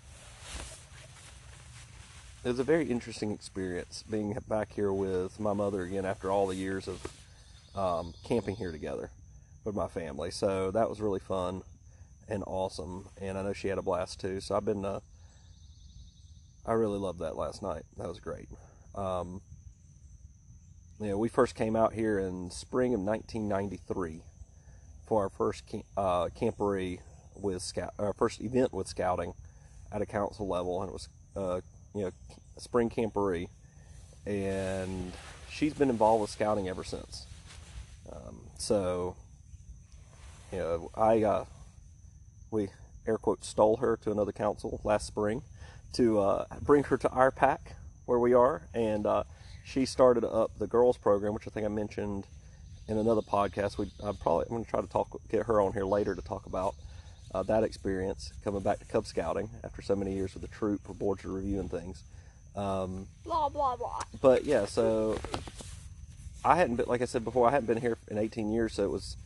it 2.44 2.48
was 2.48 2.58
a 2.58 2.64
very 2.64 2.84
interesting 2.84 3.30
experience 3.30 4.04
being 4.10 4.36
back 4.46 4.70
here 4.74 4.92
with 4.92 5.40
my 5.40 5.54
mother 5.54 5.82
again 5.82 6.04
after 6.04 6.30
all 6.30 6.46
the 6.46 6.54
years 6.54 6.86
of 6.86 7.00
um, 7.74 8.12
camping 8.22 8.54
here 8.54 8.70
together 8.70 9.10
with 9.64 9.74
my 9.74 9.88
family. 9.88 10.30
So 10.30 10.70
that 10.70 10.90
was 10.90 11.00
really 11.00 11.20
fun 11.20 11.62
and 12.28 12.44
awesome, 12.46 13.08
and 13.18 13.38
I 13.38 13.42
know 13.42 13.54
she 13.54 13.68
had 13.68 13.78
a 13.78 13.82
blast 13.82 14.20
too. 14.20 14.40
So 14.40 14.54
I've 14.54 14.64
been, 14.64 14.84
uh, 14.84 15.00
I 16.66 16.74
really 16.74 16.98
loved 16.98 17.20
that 17.20 17.34
last 17.34 17.62
night. 17.62 17.84
That 17.96 18.08
was 18.08 18.20
great. 18.20 18.48
Um, 18.94 19.40
you 21.00 21.08
know, 21.08 21.18
we 21.18 21.30
first 21.30 21.54
came 21.54 21.74
out 21.74 21.94
here 21.94 22.18
in 22.18 22.50
spring 22.50 22.92
of 22.92 23.00
1993 23.00 24.20
for 25.06 25.22
our 25.22 25.30
first 25.30 25.66
camp, 25.66 25.86
uh, 25.96 26.28
camporee 26.38 26.98
with 27.34 27.62
scout, 27.62 27.94
our 27.98 28.12
first 28.12 28.42
event 28.42 28.74
with 28.74 28.86
scouting 28.86 29.32
at 29.90 30.02
a 30.02 30.06
council 30.06 30.46
level, 30.46 30.82
and 30.82 30.90
it 30.90 30.92
was, 30.92 31.08
uh, 31.36 31.60
you 31.94 32.02
know, 32.02 32.10
spring 32.58 32.90
camporee, 32.90 33.48
and 34.26 35.12
she's 35.50 35.74
been 35.74 35.90
involved 35.90 36.22
with 36.22 36.30
scouting 36.30 36.68
ever 36.68 36.84
since. 36.84 37.26
Um, 38.12 38.40
so, 38.58 39.16
you 40.52 40.58
know, 40.58 40.90
I 40.94 41.22
uh, 41.22 41.44
we 42.50 42.68
air 43.06 43.18
quote 43.18 43.44
stole 43.44 43.76
her 43.78 43.96
to 43.98 44.10
another 44.10 44.32
council 44.32 44.80
last 44.84 45.06
spring 45.06 45.42
to 45.94 46.20
uh, 46.20 46.44
bring 46.62 46.84
her 46.84 46.96
to 46.96 47.08
our 47.10 47.30
pack 47.30 47.76
where 48.06 48.18
we 48.18 48.34
are, 48.34 48.62
and 48.74 49.06
uh, 49.06 49.24
she 49.64 49.86
started 49.86 50.24
up 50.24 50.58
the 50.58 50.66
girls 50.66 50.98
program, 50.98 51.34
which 51.34 51.46
I 51.46 51.50
think 51.50 51.64
I 51.64 51.68
mentioned 51.68 52.26
in 52.88 52.98
another 52.98 53.22
podcast. 53.22 53.78
We 53.78 53.86
I 54.04 54.12
probably 54.12 54.46
I'm 54.46 54.54
going 54.54 54.64
to 54.64 54.70
try 54.70 54.80
to 54.80 54.88
talk 54.88 55.20
get 55.30 55.46
her 55.46 55.60
on 55.60 55.72
here 55.72 55.84
later 55.84 56.14
to 56.14 56.22
talk 56.22 56.46
about 56.46 56.74
uh, 57.34 57.42
that 57.42 57.64
experience 57.64 58.32
coming 58.44 58.62
back 58.62 58.78
to 58.78 58.84
Cub 58.86 59.06
Scouting 59.06 59.50
after 59.64 59.82
so 59.82 59.96
many 59.96 60.14
years 60.14 60.32
with 60.34 60.42
the 60.42 60.48
troop 60.48 60.82
for 60.84 60.94
boards 60.94 61.24
of 61.24 61.32
review 61.32 61.58
and 61.60 61.70
things. 61.70 62.02
Um, 62.56 63.08
Blah 63.24 63.48
blah 63.48 63.74
blah. 63.76 64.00
but 64.22 64.44
yeah, 64.44 64.64
so 64.66 65.18
I 66.44 66.56
hadn't 66.56 66.76
been, 66.76 66.86
like 66.86 67.02
I 67.02 67.06
said 67.06 67.24
before, 67.24 67.48
I 67.48 67.50
hadn't 67.50 67.66
been 67.66 67.80
here 67.80 67.98
in 68.08 68.16
18 68.18 68.52
years, 68.52 68.74
so 68.74 68.84
it 68.84 68.90
was 68.90 69.16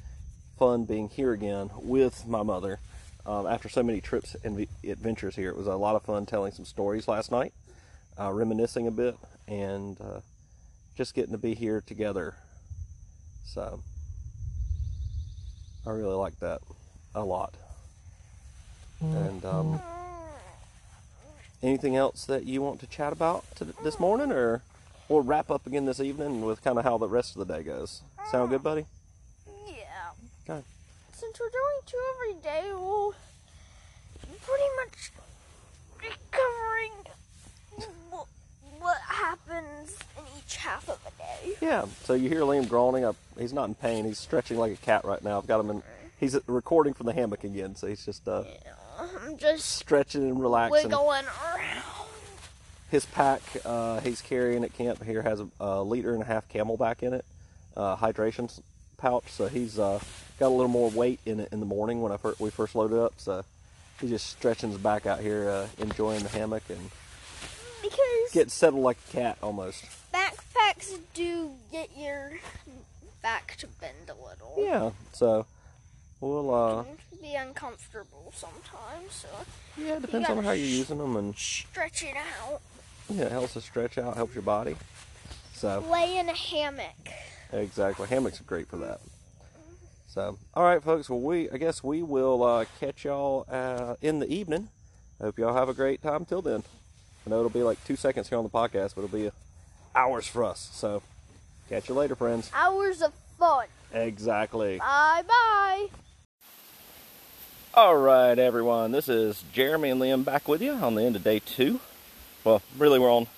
fun 0.59 0.85
being 0.85 1.09
here 1.11 1.33
again 1.33 1.71
with 1.76 2.26
my 2.26 2.42
mother 2.42 2.80
um, 3.26 3.47
after 3.47 3.68
so 3.68 3.83
many 3.83 4.00
trips 4.00 4.35
and 4.42 4.66
adventures 4.88 5.37
here. 5.37 5.50
It 5.50 5.56
was 5.56 5.66
a 5.66 5.75
lot 5.76 5.94
of 5.94 6.02
fun 6.02 6.25
telling 6.25 6.52
some 6.52 6.64
stories 6.64 7.06
last 7.06 7.30
night, 7.30 7.52
uh, 8.18 8.33
reminiscing 8.33 8.87
a 8.87 8.90
bit, 8.90 9.16
and 9.47 10.00
uh, 10.00 10.21
just 10.97 11.14
getting 11.14 11.33
to 11.33 11.38
be 11.38 11.54
here 11.54 11.83
together. 11.87 12.35
So 13.44 13.80
I 15.87 15.90
really 15.90 16.16
like 16.16 16.38
that 16.40 16.61
a 17.14 17.25
lot. 17.25 17.54
And 19.00 19.45
um, 19.45 19.81
anything 21.62 21.97
else 21.97 22.25
that 22.26 22.45
you 22.45 22.62
want 22.62 22.81
to 22.81 22.87
chat 22.87 23.12
about 23.12 23.45
to 23.57 23.64
this 23.85 24.00
morning, 24.00 24.33
or 24.33 24.62
we'll 25.09 25.23
wrap 25.23 25.50
up 25.50 25.67
again 25.67 25.85
this 25.87 26.00
evening 26.00 26.43
with 26.43 26.62
kind 26.62 26.78
of 26.78 26.85
how 26.85 26.99
the 26.99 27.09
rest 27.09 27.37
of 27.37 27.47
the 27.47 27.55
day 27.55 27.62
goes. 27.62 28.02
Sound 28.31 28.50
good, 28.50 28.62
buddy? 28.62 28.87
Yeah. 29.67 30.11
Okay. 30.49 30.62
Since 31.12 31.38
we're 31.40 31.49
doing 31.50 31.81
two 31.87 32.00
every 32.14 32.43
day, 32.43 32.71
we'll 32.73 33.14
pretty 34.45 34.64
much 34.85 35.12
be 36.00 36.09
covering 36.31 36.93
wh- 38.12 38.83
what 38.83 38.99
happens 39.07 39.97
in 40.17 40.25
each 40.38 40.57
half 40.57 40.88
of 40.88 40.99
a 41.07 41.11
day. 41.23 41.55
Yeah. 41.61 41.87
So 42.05 42.14
you 42.14 42.28
hear 42.28 42.40
Liam 42.40 42.69
groaning. 42.69 43.05
Up, 43.05 43.17
he's 43.38 43.52
not 43.52 43.69
in 43.69 43.75
pain. 43.75 44.05
He's 44.05 44.19
stretching 44.19 44.59
like 44.59 44.73
a 44.73 44.76
cat 44.76 45.05
right 45.05 45.23
now. 45.23 45.38
I've 45.38 45.47
got 45.47 45.61
him 45.61 45.71
in. 45.71 45.83
He's 46.21 46.37
recording 46.49 46.95
from 46.95 47.07
the 47.07 47.12
hammock 47.12 47.45
again, 47.45 47.76
so 47.76 47.87
he's 47.87 48.05
just 48.05 48.26
uh, 48.26 48.43
Yeah, 48.45 48.73
I'm 49.28 49.37
just 49.37 49.68
stretching 49.76 50.23
and 50.23 50.40
relaxing. 50.40 50.88
wiggling 50.88 51.25
around. 51.26 51.82
His 52.90 53.04
pack 53.04 53.42
uh, 53.66 54.00
he's 54.00 54.23
carrying 54.23 54.64
at 54.64 54.73
camp 54.73 55.04
here 55.04 55.20
has 55.20 55.40
a, 55.40 55.49
a 55.61 55.82
liter 55.82 56.14
and 56.14 56.23
a 56.23 56.26
half 56.26 56.49
CamelBak 56.49 57.02
in 57.02 57.12
it, 57.12 57.25
uh, 57.76 57.97
hydration 57.97 58.50
pouch. 58.97 59.25
So 59.30 59.47
he's 59.49 59.78
uh, 59.78 60.00
got 60.40 60.47
a 60.47 60.49
little 60.49 60.68
more 60.68 60.90
weight 60.90 61.20
in 61.26 61.40
it 61.40 61.50
in 61.52 61.61
the 61.61 61.66
morning 61.66 62.00
when 62.00 62.12
I 62.12 62.16
fir- 62.16 62.37
we 62.38 62.49
first 62.49 62.75
loaded 62.75 62.99
up. 62.99 63.12
So 63.18 63.44
he's 64.00 64.08
just 64.08 64.30
stretching 64.30 64.70
his 64.70 64.78
back 64.78 65.04
out 65.04 65.20
here, 65.20 65.50
uh, 65.50 65.66
enjoying 65.76 66.23
the 66.23 66.30
hammock 66.30 66.62
and 66.70 66.90
Because 67.82 68.32
getting 68.32 68.49
settled 68.49 68.82
like 68.82 68.97
a 69.11 69.12
cat 69.12 69.37
almost. 69.42 69.85
backpacks 70.14 70.99
do 71.12 71.50
get 71.70 71.90
your 71.94 72.38
back 73.20 73.56
to 73.58 73.66
bend 73.66 74.08
a 74.08 74.14
little. 74.14 74.54
Yeah. 74.56 74.90
So 75.12 75.44
we'll 76.23 76.54
uh, 76.54 76.85
be 77.28 77.35
uncomfortable 77.35 78.32
sometimes, 78.35 79.11
so 79.12 79.28
yeah, 79.76 79.97
it 79.97 80.02
depends 80.02 80.28
on 80.28 80.42
how 80.42 80.52
you're 80.52 80.66
using 80.66 80.99
them, 80.99 81.16
and 81.16 81.37
stretch 81.37 82.02
it 82.02 82.14
out. 82.16 82.61
yeah, 83.11 83.25
it 83.25 83.32
helps 83.32 83.54
to 83.54 83.61
stretch 83.61 83.99
out, 83.99 84.16
helps 84.16 84.35
your 84.35 84.42
body. 84.42 84.76
So 85.52 85.85
Lay 85.90 86.18
in 86.18 86.28
a 86.28 86.35
hammock. 86.35 87.08
exactly, 87.52 88.06
hammocks 88.08 88.40
are 88.40 88.44
great 88.44 88.68
for 88.68 88.76
that. 88.78 89.00
So 90.08 90.38
all 90.54 90.64
right, 90.64 90.82
folks. 90.82 91.11
Well, 91.11 91.20
we 91.20 91.50
I 91.50 91.58
guess 91.58 91.85
we 91.85 92.02
will 92.02 92.42
uh, 92.42 92.64
catch 92.80 93.04
y'all 93.04 93.44
uh, 93.50 93.97
in 94.00 94.20
the 94.20 94.32
evening. 94.32 94.68
I 95.20 95.25
hope 95.25 95.38
y'all 95.38 95.54
have 95.54 95.68
a 95.68 95.75
great 95.75 96.02
time 96.02 96.25
till 96.25 96.42
then. 96.42 96.62
I 97.26 97.30
know 97.30 97.38
it'll 97.38 97.50
be 97.50 97.62
like 97.62 97.85
two 97.85 97.97
seconds 97.97 98.28
here 98.28 98.38
on 98.38 98.44
the 98.44 98.50
podcast, 98.50 98.94
but 98.94 99.04
it'll 99.04 99.08
be 99.08 99.30
hours 99.94 100.26
for 100.26 100.44
us. 100.44 100.70
So 100.73 101.02
catch 101.68 101.88
you 101.88 101.94
later, 101.94 102.14
friends. 102.14 102.50
Hours 102.54 103.02
of 103.02 103.12
fun. 103.38 103.66
Exactly. 103.92 104.78
Bye 104.78 105.25
bye. 105.26 105.88
All 107.78 107.97
right, 107.97 108.37
everyone. 108.37 108.90
This 108.90 109.08
is 109.08 109.44
Jeremy 109.52 109.90
and 109.90 110.00
Liam 110.00 110.25
back 110.25 110.49
with 110.49 110.61
you 110.61 110.73
on 110.73 110.97
the 110.97 111.04
end 111.04 111.14
of 111.14 111.23
day 111.23 111.38
two. 111.38 111.78
Well, 112.42 112.61
really, 112.76 112.99
we're 112.99 113.12
on 113.12 113.28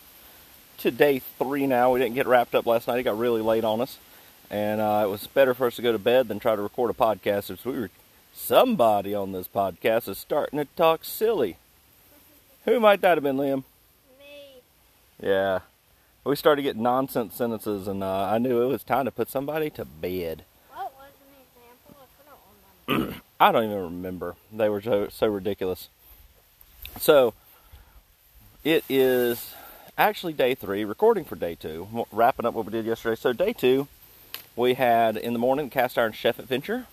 to 0.78 0.90
day 0.90 1.18
three 1.38 1.66
now. 1.66 1.92
We 1.92 2.00
didn't 2.00 2.14
get 2.14 2.26
wrapped 2.26 2.54
up 2.54 2.64
last 2.64 2.88
night. 2.88 2.98
It 2.98 3.02
got 3.02 3.18
really 3.18 3.42
late 3.42 3.64
on 3.64 3.82
us, 3.82 3.98
and 4.48 4.80
uh, 4.80 5.02
it 5.04 5.10
was 5.10 5.26
better 5.26 5.52
for 5.52 5.66
us 5.66 5.76
to 5.76 5.82
go 5.82 5.92
to 5.92 5.98
bed 5.98 6.28
than 6.28 6.38
try 6.38 6.56
to 6.56 6.62
record 6.62 6.90
a 6.90 6.94
podcast. 6.94 7.44
Since 7.44 7.66
we 7.66 7.78
were 7.78 7.90
somebody 8.32 9.14
on 9.14 9.32
this 9.32 9.46
podcast 9.46 10.08
is 10.08 10.16
starting 10.16 10.58
to 10.58 10.64
talk 10.74 11.04
silly. 11.04 11.58
Who 12.64 12.80
might 12.80 13.02
that 13.02 13.18
have 13.18 13.22
been, 13.22 13.36
Liam? 13.36 13.64
Me. 14.18 14.62
Yeah, 15.22 15.58
we 16.24 16.34
started 16.34 16.62
getting 16.62 16.82
nonsense 16.82 17.34
sentences, 17.34 17.86
and 17.86 18.02
uh, 18.02 18.30
I 18.30 18.38
knew 18.38 18.62
it 18.62 18.68
was 18.68 18.84
time 18.84 19.04
to 19.04 19.10
put 19.10 19.28
somebody 19.28 19.68
to 19.68 19.84
bed. 19.84 20.44
What 20.72 20.94
was 20.96 21.12
an 22.88 22.96
example? 22.96 23.20
I 23.42 23.52
don't 23.52 23.64
even 23.64 23.82
remember. 23.84 24.36
They 24.52 24.68
were 24.68 24.82
so, 24.82 25.08
so 25.08 25.26
ridiculous. 25.26 25.88
So, 26.98 27.32
it 28.64 28.84
is 28.86 29.54
actually 29.96 30.34
day 30.34 30.54
three, 30.54 30.84
recording 30.84 31.24
for 31.24 31.36
day 31.36 31.54
two, 31.54 32.06
wrapping 32.12 32.44
up 32.44 32.52
what 32.52 32.66
we 32.66 32.72
did 32.72 32.84
yesterday. 32.84 33.16
So, 33.16 33.32
day 33.32 33.54
two, 33.54 33.88
we 34.56 34.74
had 34.74 35.16
in 35.16 35.32
the 35.32 35.38
morning 35.38 35.70
cast 35.70 35.96
iron 35.96 36.12
chef 36.12 36.38
adventure. 36.38 36.86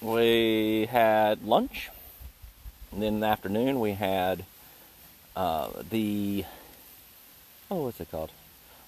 We 0.00 0.86
had 0.90 1.44
lunch. 1.44 1.90
And 2.92 3.02
then 3.02 3.14
in 3.14 3.20
the 3.20 3.26
afternoon, 3.26 3.78
we 3.78 3.92
had 3.92 4.46
uh, 5.36 5.68
the, 5.90 6.46
oh, 7.70 7.84
what's 7.84 8.00
it 8.00 8.10
called? 8.10 8.30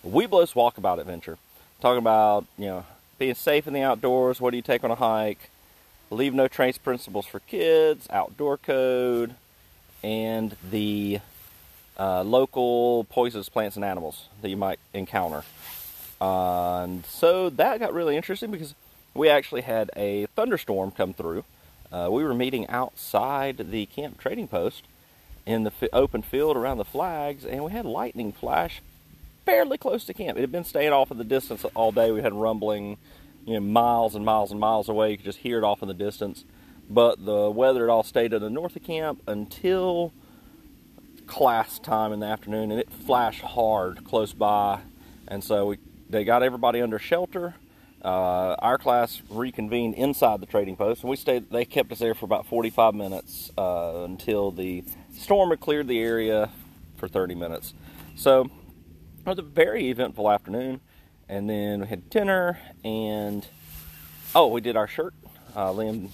Webelos 0.03 0.55
Walkabout 0.55 0.99
Adventure. 0.99 1.37
Talking 1.83 1.99
about, 1.99 2.47
you 2.57 2.67
know, 2.67 2.87
being 3.19 3.35
safe 3.35 3.67
in 3.67 3.75
the 3.75 3.83
outdoors. 3.83 4.41
What 4.41 4.53
do 4.53 4.57
you 4.57 4.63
take 4.63 4.83
on 4.83 4.91
a 4.91 4.95
hike? 4.95 5.51
Leave 6.11 6.35
no 6.35 6.49
trace 6.49 6.79
principles 6.79 7.27
for 7.27 7.41
kids, 7.41 8.07
outdoor 8.11 8.57
code, 8.57 9.35
and 10.03 10.57
the 10.71 11.21
uh, 11.99 12.23
local 12.23 13.05
poisonous 13.05 13.49
plants 13.49 13.77
and 13.77 13.85
animals 13.85 14.29
that 14.41 14.49
you 14.49 14.57
might 14.57 14.79
encounter. 14.95 15.43
Uh, 16.21 16.81
and 16.83 17.05
so 17.07 17.51
that 17.51 17.79
got 17.79 17.93
really 17.93 18.17
interesting 18.17 18.51
because 18.51 18.75
we 19.15 19.29
actually 19.29 19.63
had 19.63 19.91
a 19.97 20.27
thunderstorm 20.35 20.91
come 20.91 21.13
through. 21.13 21.45
Uh, 21.93 22.09
we 22.11 22.23
were 22.25 22.35
meeting 22.35 22.67
outside 22.69 23.57
the 23.71 23.87
camp 23.87 24.19
trading 24.19 24.49
post 24.49 24.85
in 25.47 25.65
the 25.65 25.71
fi- 25.71 25.89
open 25.93 26.23
field 26.23 26.57
around 26.57 26.79
the 26.79 26.85
flags, 26.85 27.45
and 27.45 27.65
we 27.65 27.73
had 27.73 27.85
lightning 27.85 28.33
flash 28.33 28.83
fairly 29.45 29.79
close 29.79 30.05
to 30.05 30.13
camp. 30.13 30.37
It 30.37 30.43
had 30.43 30.53
been 30.53 30.65
staying 30.65 30.93
off 30.93 31.11
in 31.11 31.17
the 31.17 31.25
distance 31.25 31.65
all 31.75 31.91
day. 31.91 32.11
We 32.11 32.21
had 32.21 32.35
rumbling, 32.35 32.99
you 33.49 33.55
know, 33.55 33.61
miles 33.61 34.15
and 34.15 34.25
miles 34.25 34.51
and 34.51 34.61
miles 34.61 34.91
away. 34.91 35.13
You 35.13 35.17
could 35.17 35.25
just 35.25 35.39
hear 35.39 35.57
it 35.57 35.65
off 35.65 35.81
in 35.81 35.89
the 35.89 35.95
distance. 35.95 36.45
But 36.91 37.25
the 37.25 37.51
weather 37.51 37.81
had 37.87 37.91
all 37.91 38.03
stayed 38.03 38.31
to 38.33 38.39
the 38.39 38.51
north 38.51 38.77
of 38.77 38.85
camp 38.85 39.23
until 39.27 40.13
class 41.27 41.79
time 41.79 42.13
in 42.13 42.21
the 42.21 42.27
afternoon, 42.27 42.71
and 42.71 42.79
it 42.79 42.91
flashed 42.91 43.41
hard 43.41 44.05
close 44.05 44.35
by. 44.35 44.81
And 45.27 45.43
so 45.43 45.67
we 45.67 45.79
they 46.11 46.25
got 46.25 46.43
everybody 46.43 46.81
under 46.81 46.99
shelter. 46.99 47.55
Uh, 48.03 48.55
our 48.59 48.79
class 48.79 49.23
reconvened 49.29 49.95
inside 49.95 50.41
the 50.41 50.47
trading 50.47 50.77
post, 50.77 51.03
and 51.03 51.11
we 51.11 51.17
stayed. 51.17 51.51
They 51.51 51.65
kept 51.65 51.91
us 51.91 51.99
there 51.99 52.15
for 52.15 52.27
about 52.27 52.47
45 52.47 52.95
minutes 52.95 53.51
uh, 53.59 54.05
until 54.05 54.51
the 54.51 54.85
storm 55.13 55.51
had 55.51 55.61
cleared 55.61 55.89
the 55.89 56.01
area 56.01 56.51
for 56.97 57.09
30 57.09 57.35
minutes. 57.35 57.75
So 58.15 58.43
it 58.45 59.27
was 59.27 59.39
a 59.39 59.43
very 59.43 59.89
eventful 59.91 60.31
afternoon, 60.31 60.81
and 61.29 61.49
then 61.49 61.81
we 61.81 61.87
had 61.87 62.09
dinner, 62.11 62.59
and 62.85 63.47
oh, 64.35 64.49
we 64.49 64.61
did 64.61 64.77
our 64.77 64.87
shirt. 64.87 65.15
Uh, 65.55 65.71
Liam, 65.71 66.11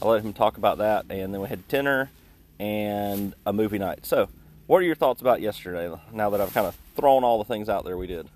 I 0.00 0.06
let 0.06 0.24
him 0.24 0.32
talk 0.32 0.56
about 0.56 0.78
that, 0.78 1.06
and 1.10 1.34
then 1.34 1.40
we 1.40 1.48
had 1.48 1.66
dinner 1.68 2.10
and 2.58 3.34
a 3.44 3.52
movie 3.52 3.78
night. 3.78 4.06
So, 4.06 4.28
what 4.66 4.78
are 4.78 4.82
your 4.82 4.94
thoughts 4.94 5.20
about 5.20 5.40
yesterday? 5.40 5.94
Now 6.12 6.30
that 6.30 6.40
I've 6.40 6.54
kind 6.54 6.66
of 6.66 6.76
thrown 6.96 7.24
all 7.24 7.38
the 7.38 7.44
things 7.44 7.68
out 7.68 7.84
there 7.84 7.98
we 7.98 8.06
did. 8.06 8.28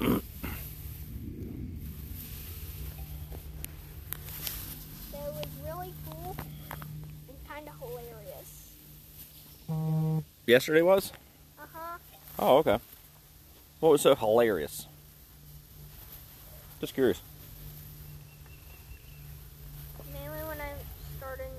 That 0.00 0.22
was 5.12 5.46
really 5.64 5.92
cool 6.08 6.36
and 6.38 7.48
kind 7.48 7.68
of 7.68 7.74
hilarious. 7.80 8.72
Yesterday 10.46 10.82
was. 10.82 11.12
Oh, 12.38 12.58
okay. 12.58 12.78
What 13.80 13.90
was 13.90 14.00
so 14.00 14.14
hilarious? 14.14 14.86
Just 16.80 16.94
curious. 16.94 17.20
Mainly 20.12 20.38
when 20.46 20.60
I 20.60 20.70
started 21.18 21.50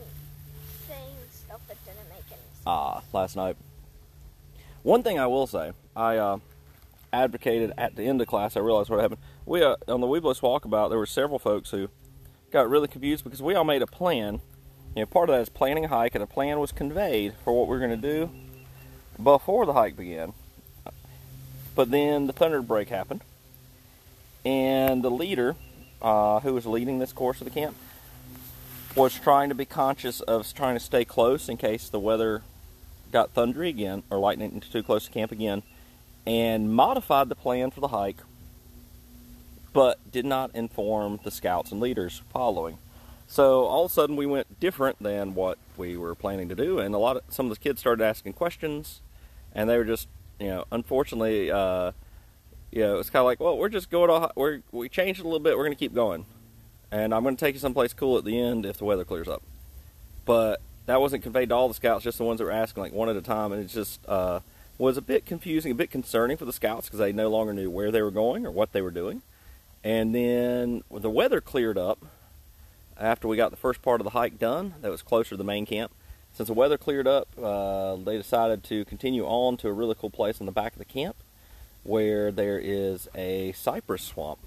saying 0.88 1.16
stuff 1.32 1.60
that 1.68 1.78
didn't 1.86 2.08
make 2.10 2.24
any 2.28 2.40
sense. 2.40 2.64
Ah, 2.66 3.02
last 3.12 3.36
night. 3.36 3.58
One 4.84 5.04
thing 5.04 5.20
I 5.20 5.28
will 5.28 5.48
say, 5.48 5.74
I 5.96 6.16
uh, 6.16 6.38
advocated 7.12 7.74
at 7.78 7.98
the 7.98 8.04
end 8.04 8.22
of 8.22 8.28
class. 8.28 8.56
I 8.56 8.62
realized 8.62 8.90
what 8.90 9.02
happened. 9.02 9.20
We 9.46 9.62
uh, 9.62 9.76
on 9.90 10.00
the 10.00 10.08
Webelos 10.08 10.40
walkabout, 10.40 10.90
there 10.90 10.98
were 10.98 11.06
several 11.06 11.40
folks 11.40 11.72
who 11.72 11.90
got 12.52 12.70
really 12.70 12.88
confused 12.88 13.26
because 13.26 13.42
we 13.42 13.54
all 13.56 13.66
made 13.66 13.82
a 13.82 13.88
plan. 13.88 14.40
You 14.96 15.02
know, 15.02 15.06
part 15.08 15.30
of 15.30 15.36
that 15.36 15.42
is 15.42 15.50
planning 15.50 15.86
a 15.86 15.88
hike, 15.90 16.16
and 16.16 16.24
a 16.24 16.28
plan 16.28 16.60
was 16.60 16.72
conveyed 16.72 17.34
for 17.44 17.52
what 17.52 17.68
we 17.68 17.76
are 17.76 17.80
going 17.80 17.92
to 17.92 17.98
do 17.98 18.30
before 19.22 19.66
the 19.66 19.74
hike 19.74 19.98
began. 19.98 20.34
But 21.80 21.92
then 21.92 22.28
the 22.28 22.34
thunder 22.34 22.62
break 22.62 22.90
happened, 22.90 23.22
and 24.44 25.02
the 25.02 25.10
leader, 25.10 25.56
uh, 26.02 26.42
who 26.42 26.54
was 26.54 26.66
leading 26.66 27.00
this 27.00 27.14
course 27.14 27.40
of 27.40 27.46
the 27.46 27.52
camp, 27.52 27.74
was 28.96 29.18
trying 29.18 29.48
to 29.48 29.56
be 29.56 29.64
conscious 29.64 30.20
of 30.20 30.54
trying 30.54 30.76
to 30.76 30.82
stay 30.82 31.06
close 31.06 31.48
in 31.48 31.56
case 31.56 31.88
the 31.88 31.98
weather 31.98 32.42
got 33.14 33.34
thundery 33.34 33.70
again 33.70 34.04
or 34.10 34.20
lightning 34.20 34.60
too 34.60 34.84
close 34.84 35.06
to 35.06 35.12
camp 35.12 35.32
again, 35.32 35.64
and 36.26 36.70
modified 36.70 37.30
the 37.30 37.36
plan 37.36 37.72
for 37.72 37.80
the 37.80 37.88
hike, 37.88 38.24
but 39.72 40.00
did 40.12 40.26
not 40.26 40.54
inform 40.54 41.22
the 41.24 41.32
scouts 41.32 41.72
and 41.72 41.80
leaders 41.80 42.22
following. 42.30 42.78
So 43.26 43.64
all 43.64 43.86
of 43.86 43.92
a 43.92 43.94
sudden 43.94 44.18
we 44.18 44.26
went 44.26 44.60
different 44.60 45.02
than 45.02 45.34
what 45.34 45.58
we 45.78 45.96
were 45.96 46.14
planning 46.14 46.50
to 46.50 46.56
do, 46.56 46.80
and 46.80 46.94
a 46.94 46.98
lot 46.98 47.16
of 47.16 47.24
some 47.30 47.46
of 47.50 47.58
the 47.58 47.64
kids 47.64 47.80
started 47.80 48.04
asking 48.04 48.34
questions, 48.34 49.00
and 49.56 49.70
they 49.70 49.78
were 49.78 49.86
just, 49.86 50.10
you 50.40 50.48
know, 50.48 50.66
unfortunately, 50.72 51.52
uh, 51.52 51.92
you 52.72 52.82
know, 52.82 53.00
it's 53.00 53.10
kind 53.10 53.22
of 53.22 53.26
like, 53.26 53.40
well, 53.40 53.58
we're 53.58 53.70
just 53.70 53.90
going 53.90 54.10
to, 54.10 54.32
we're 54.36 54.62
we 54.72 54.90
changed 54.90 55.20
it 55.20 55.24
a 55.24 55.28
little 55.28 55.40
bit, 55.40 55.58
we're 55.58 55.66
going 55.66 55.76
to 55.76 55.80
keep 55.80 55.94
going, 55.94 56.26
and 56.92 57.14
I'm 57.14 57.24
going 57.24 57.36
to 57.36 57.46
take 57.46 57.56
you 57.56 57.60
someplace 57.60 57.94
cool 57.94 58.18
at 58.18 58.26
the 58.26 58.40
end 58.40 58.66
if 58.66 58.78
the 58.78 58.86
weather 58.86 59.04
clears 59.06 59.28
up, 59.28 59.44
but 60.26 60.62
that 60.86 61.02
wasn't 61.02 61.24
conveyed 61.24 61.50
to 61.50 61.56
all 61.56 61.68
the 61.68 61.74
scouts, 61.74 62.04
just 62.04 62.18
the 62.18 62.24
ones 62.24 62.40
that 62.40 62.46
were 62.46 62.52
asking 62.52 62.84
like 62.84 62.94
one 62.94 63.10
at 63.10 63.16
a 63.16 63.22
time, 63.22 63.52
and 63.52 63.64
it 63.64 63.68
just 63.68 64.00
uh, 64.08 64.40
was 64.80 64.98
a 64.98 65.02
bit 65.02 65.26
confusing, 65.26 65.72
a 65.72 65.76
bit 65.76 65.92
concerning 65.92 66.38
for 66.38 66.46
the 66.46 66.54
scouts 66.54 66.88
because 66.88 67.00
they 67.00 67.12
no 67.12 67.30
longer 67.30 67.54
knew 67.54 67.70
where 67.70 67.92
they 67.92 68.02
were 68.02 68.12
going 68.12 68.46
or 68.46 68.52
what 68.52 68.72
they 68.72 68.82
were 68.82 68.92
doing. 68.92 69.22
And 69.84 70.16
then 70.16 70.84
the 70.92 71.10
weather 71.10 71.42
cleared 71.42 71.78
up 71.78 72.06
after 72.98 73.28
we 73.28 73.38
got 73.38 73.52
the 73.52 73.58
first 73.58 73.82
part 73.82 74.02
of 74.02 74.04
the 74.04 74.12
hike 74.12 74.40
done, 74.40 74.74
that 74.82 74.92
was 74.92 75.02
closer 75.02 75.30
to 75.30 75.38
the 75.38 75.44
main 75.44 75.66
camp. 75.66 75.92
Since 76.40 76.48
the 76.48 76.54
weather 76.54 76.78
cleared 76.78 77.06
up, 77.06 77.28
uh, 77.38 77.98
they 77.98 78.16
decided 78.16 78.64
to 78.64 78.86
continue 78.86 79.26
on 79.26 79.58
to 79.58 79.68
a 79.68 79.74
really 79.74 79.94
cool 79.94 80.10
place 80.10 80.40
in 80.40 80.46
the 80.46 80.54
back 80.54 80.72
of 80.72 80.80
the 80.80 80.86
camp 80.86 81.18
where 81.84 82.32
there 82.32 82.58
is 82.58 83.10
a 83.14 83.52
cypress 83.52 84.04
swamp. 84.04 84.40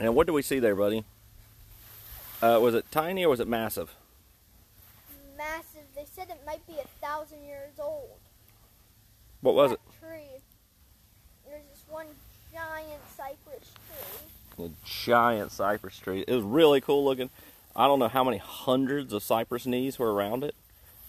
And 0.00 0.16
what 0.16 0.26
do 0.26 0.32
we 0.32 0.42
see 0.42 0.58
there, 0.58 0.74
buddy? 0.74 1.04
Uh, 2.42 2.58
was 2.60 2.74
it 2.74 2.90
tiny 2.90 3.24
or 3.24 3.28
was 3.28 3.38
it 3.38 3.46
massive? 3.46 3.94
Massive. 5.38 5.84
They 5.94 6.06
said 6.12 6.28
it 6.28 6.40
might 6.44 6.66
be 6.66 6.80
a 6.80 7.06
thousand 7.06 7.44
years 7.46 7.74
old. 7.78 8.18
What 9.42 9.54
was 9.54 9.70
it? 9.70 9.80
that 10.00 10.08
Tree. 10.08 10.42
There's 11.48 11.62
this 11.70 11.84
one 11.88 12.06
giant 12.52 13.02
cypress 13.16 13.70
tree. 14.56 14.66
a 14.66 14.70
giant 14.84 15.52
cypress 15.52 16.00
tree. 16.00 16.24
It 16.26 16.34
was 16.34 16.42
really 16.42 16.80
cool 16.80 17.04
looking. 17.04 17.30
I 17.76 17.86
don't 17.86 18.00
know 18.00 18.08
how 18.08 18.24
many 18.24 18.38
hundreds 18.38 19.12
of 19.12 19.22
cypress 19.22 19.66
knees 19.66 20.00
were 20.00 20.12
around 20.12 20.42
it. 20.42 20.56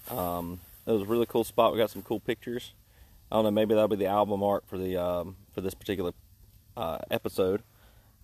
Um, 0.09 0.59
it 0.85 0.91
was 0.91 1.01
a 1.01 1.05
really 1.05 1.25
cool 1.25 1.43
spot. 1.43 1.73
We 1.73 1.79
got 1.79 1.89
some 1.89 2.01
cool 2.01 2.19
pictures. 2.19 2.73
I 3.31 3.35
don't 3.35 3.43
know. 3.45 3.51
Maybe 3.51 3.73
that'll 3.73 3.89
be 3.89 3.97
the 3.97 4.05
album 4.05 4.41
art 4.43 4.63
for 4.67 4.77
the 4.77 4.95
um, 4.97 5.35
for 5.53 5.61
this 5.61 5.73
particular 5.73 6.13
uh, 6.77 6.99
episode. 7.11 7.63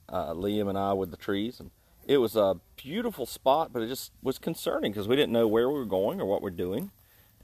uh, 0.09 0.33
Liam 0.33 0.69
and 0.69 0.77
I 0.77 0.93
with 0.93 1.11
the 1.11 1.17
trees, 1.17 1.59
and 1.59 1.71
it 2.07 2.17
was 2.17 2.35
a 2.35 2.57
beautiful 2.77 3.25
spot, 3.25 3.71
but 3.73 3.81
it 3.81 3.87
just 3.87 4.11
was 4.21 4.37
concerning 4.39 4.91
because 4.91 5.07
we 5.07 5.15
didn't 5.15 5.31
know 5.33 5.47
where 5.47 5.69
we 5.69 5.77
were 5.79 5.85
going 5.85 6.21
or 6.21 6.25
what 6.25 6.41
we're 6.41 6.49
doing, 6.51 6.91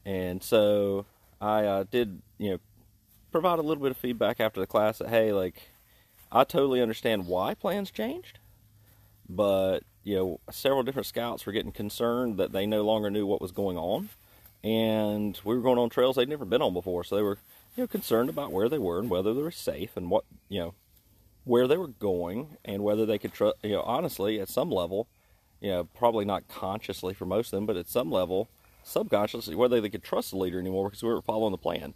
and 0.05 0.43
so 0.43 1.05
I 1.41 1.65
uh, 1.65 1.84
did 1.89 2.22
you 2.38 2.51
know 2.51 2.58
provide 3.31 3.60
a 3.60 3.62
little 3.62 3.81
bit 3.81 3.91
of 3.91 3.98
feedback 3.98 4.39
after 4.39 4.60
the 4.60 4.67
class 4.67 4.98
that 5.00 5.10
hey 5.10 5.31
like 5.31 5.72
I 6.31 6.43
totally 6.43 6.81
understand 6.81 7.27
why 7.27 7.53
plans 7.53 7.91
changed, 7.91 8.39
but 9.27 9.79
you 10.03 10.15
know 10.15 10.39
several 10.51 10.84
different 10.84 11.08
scouts 11.08 11.46
were 11.46 11.51
getting 11.51 11.72
concerned 11.72 12.38
that 12.38 12.51
they 12.51 12.65
no 12.65 12.84
longer 12.84 13.10
knew 13.10 13.25
what 13.25 13.41
was 13.41 13.51
going 13.51 13.77
on, 13.77 14.10
and 14.63 15.39
we 15.43 15.55
were 15.55 15.61
going 15.61 15.77
on 15.77 15.89
trails 15.89 16.15
they'd 16.15 16.29
never 16.29 16.45
been 16.45 16.61
on 16.61 16.73
before, 16.73 17.03
so 17.03 17.15
they 17.15 17.21
were 17.21 17.37
you 17.75 17.83
know 17.83 17.87
concerned 17.87 18.29
about 18.29 18.51
where 18.51 18.69
they 18.69 18.77
were 18.77 18.99
and 18.99 19.09
whether 19.09 19.33
they 19.33 19.41
were 19.41 19.51
safe 19.51 19.95
and 19.95 20.09
what 20.09 20.25
you 20.47 20.59
know 20.59 20.73
where 21.45 21.67
they 21.67 21.77
were 21.77 21.87
going 21.87 22.57
and 22.65 22.83
whether 22.83 23.05
they 23.05 23.17
could 23.17 23.33
trust 23.33 23.55
you 23.63 23.71
know 23.71 23.81
honestly 23.81 24.39
at 24.39 24.49
some 24.49 24.69
level 24.69 25.07
you 25.61 25.69
know 25.69 25.83
probably 25.95 26.25
not 26.25 26.47
consciously 26.47 27.13
for 27.13 27.25
most 27.25 27.47
of 27.47 27.57
them 27.57 27.65
but 27.65 27.77
at 27.77 27.87
some 27.87 28.11
level 28.11 28.49
subconsciously 28.83 29.55
whether 29.55 29.79
they 29.79 29.89
could 29.89 30.03
trust 30.03 30.31
the 30.31 30.37
leader 30.37 30.59
anymore 30.59 30.89
because 30.89 31.03
we 31.03 31.09
were 31.09 31.21
following 31.21 31.51
the 31.51 31.57
plan. 31.57 31.93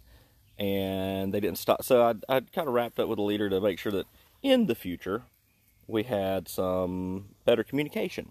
And 0.56 1.34
they 1.34 1.40
didn't 1.40 1.58
stop 1.58 1.82
so 1.82 2.02
i 2.02 2.36
i 2.36 2.40
kind 2.40 2.68
of 2.68 2.74
wrapped 2.74 3.00
up 3.00 3.08
with 3.08 3.16
the 3.16 3.22
leader 3.22 3.50
to 3.50 3.60
make 3.60 3.78
sure 3.80 3.90
that 3.90 4.06
in 4.40 4.66
the 4.66 4.76
future 4.76 5.22
we 5.88 6.04
had 6.04 6.48
some 6.48 7.30
better 7.44 7.64
communication 7.64 8.30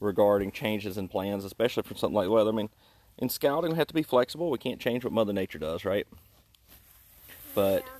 regarding 0.00 0.50
changes 0.50 0.98
in 0.98 1.06
plans 1.06 1.44
especially 1.44 1.84
for 1.84 1.94
something 1.94 2.16
like 2.16 2.28
weather. 2.28 2.50
I 2.50 2.54
mean 2.54 2.70
in 3.18 3.28
scouting 3.28 3.72
we 3.72 3.76
have 3.78 3.86
to 3.88 3.94
be 3.94 4.02
flexible. 4.02 4.50
We 4.50 4.58
can't 4.58 4.80
change 4.80 5.04
what 5.04 5.12
mother 5.12 5.32
nature 5.32 5.58
does 5.58 5.84
right? 5.84 6.06
But 7.54 7.84
Yeah. 7.84 7.92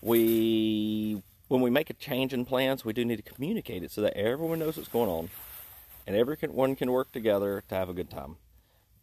we 0.00 1.22
when 1.48 1.60
we 1.60 1.70
make 1.70 1.90
a 1.90 1.94
change 1.94 2.32
in 2.32 2.44
plans 2.44 2.84
we 2.84 2.92
do 2.92 3.04
need 3.04 3.16
to 3.16 3.22
communicate 3.34 3.82
it 3.82 3.90
so 3.90 4.00
that 4.02 4.16
everyone 4.16 4.58
knows 4.58 4.76
what's 4.76 4.88
going 4.88 5.08
on 5.10 5.30
and 6.06 6.16
everyone 6.16 6.76
can 6.76 6.90
work 6.92 7.12
together 7.12 7.62
to 7.68 7.74
have 7.74 7.88
a 7.88 7.94
good 7.94 8.10
time. 8.10 8.36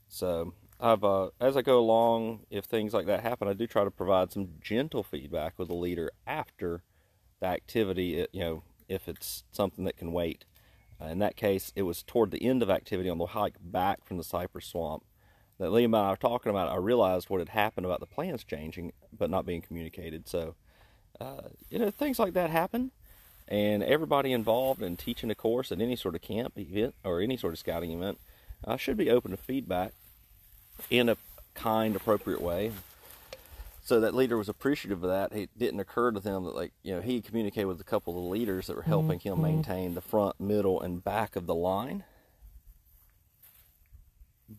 So 0.08 0.54
i've 0.80 1.04
uh, 1.04 1.30
as 1.40 1.56
i 1.56 1.62
go 1.62 1.80
along 1.80 2.42
if 2.50 2.66
things 2.66 2.94
like 2.94 3.06
that 3.06 3.22
happen 3.22 3.48
i 3.48 3.54
do 3.54 3.66
try 3.68 3.84
to 3.84 3.92
provide 3.92 4.32
some 4.32 4.50
gentle 4.60 5.04
feedback 5.04 5.54
with 5.58 5.68
the 5.70 5.74
leader 5.74 6.10
after 6.28 6.82
the 7.40 7.46
activity 7.46 8.20
it, 8.20 8.30
you 8.34 8.40
know 8.42 8.64
if 8.90 9.08
it's 9.08 9.44
something 9.52 9.86
that 9.86 9.96
can 9.96 10.12
wait. 10.12 10.46
Uh, 11.02 11.06
in 11.06 11.20
that 11.20 11.36
case 11.36 11.72
it 11.76 11.84
was 11.84 12.04
toward 12.04 12.32
the 12.32 12.44
end 12.44 12.62
of 12.62 12.70
activity 12.70 13.10
on 13.10 13.18
the 13.18 13.28
hike 13.28 13.56
back 13.62 14.06
from 14.06 14.18
the 14.18 14.24
cypress 14.24 14.66
swamp 14.66 15.04
that 15.64 15.72
Liam 15.72 15.86
and 15.86 15.96
I 15.96 16.10
were 16.10 16.18
talking 16.18 16.50
about, 16.50 16.68
I 16.68 16.76
realized 16.76 17.30
what 17.30 17.40
had 17.40 17.50
happened 17.50 17.86
about 17.86 18.02
the 18.02 18.06
plans 18.06 18.44
changing 18.44 18.92
but 19.18 19.30
not 19.30 19.46
being 19.46 19.62
communicated. 19.62 20.28
So, 20.28 20.56
uh, 21.22 21.44
you 21.70 21.80
know, 21.80 21.90
things 21.90 22.20
like 22.20 22.34
that 22.34 22.50
happen, 22.50 22.92
and 23.48 23.82
everybody 23.82 24.34
involved 24.34 24.82
in 24.82 24.98
teaching 24.98 25.32
a 25.32 25.36
course 25.36 25.72
at 25.72 25.80
any 25.80 25.96
sort 25.96 26.16
of 26.16 26.22
camp 26.22 26.58
event 26.58 26.96
or 27.06 27.22
any 27.22 27.38
sort 27.38 27.54
of 27.54 27.60
scouting 27.60 27.92
event 27.92 28.20
uh, 28.66 28.76
should 28.76 28.98
be 28.98 29.10
open 29.10 29.32
to 29.32 29.38
feedback 29.38 29.94
in 30.90 31.08
a 31.08 31.16
kind, 31.54 31.96
appropriate 31.96 32.42
way. 32.42 32.74
So 33.86 34.02
that 34.02 34.14
leader 34.14 34.38
was 34.38 34.50
appreciative 34.50 35.02
of 35.02 35.10
that. 35.10 35.32
It 35.38 35.50
didn't 35.58 35.80
occur 35.80 36.12
to 36.12 36.20
them 36.20 36.44
that, 36.44 36.56
like, 36.56 36.74
you 36.84 36.94
know, 36.94 37.02
he 37.02 37.22
communicated 37.22 37.68
with 37.68 37.80
a 37.80 37.86
couple 37.86 38.18
of 38.18 38.24
the 38.24 38.30
leaders 38.30 38.68
that 38.68 38.76
were 38.76 38.84
helping 38.84 39.20
him 39.20 39.42
maintain 39.42 39.94
the 39.94 40.02
front, 40.02 40.40
middle, 40.42 40.82
and 40.82 41.04
back 41.04 41.38
of 41.38 41.48
the 41.48 41.56
line. 41.56 42.04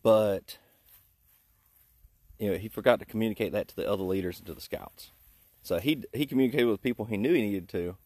But 0.03 0.59
you 2.45 2.51
know, 2.51 2.59
he 2.59 2.69
forgot 2.69 2.99
to 2.99 3.07
communicate 3.07 3.53
that 3.53 3.69
to 3.69 3.77
the 3.77 3.91
other 3.91 4.03
leaders 4.03 4.39
and 4.39 4.47
to 4.47 4.53
the 4.55 4.61
scouts. 4.61 5.11
So 5.63 5.79
he 5.79 6.05
he 6.13 6.27
communicated 6.27 6.67
with 6.67 6.83
people 6.83 7.07
he 7.07 7.17
knew 7.17 7.33
he 7.33 7.41
needed 7.41 7.69
to 7.71 7.97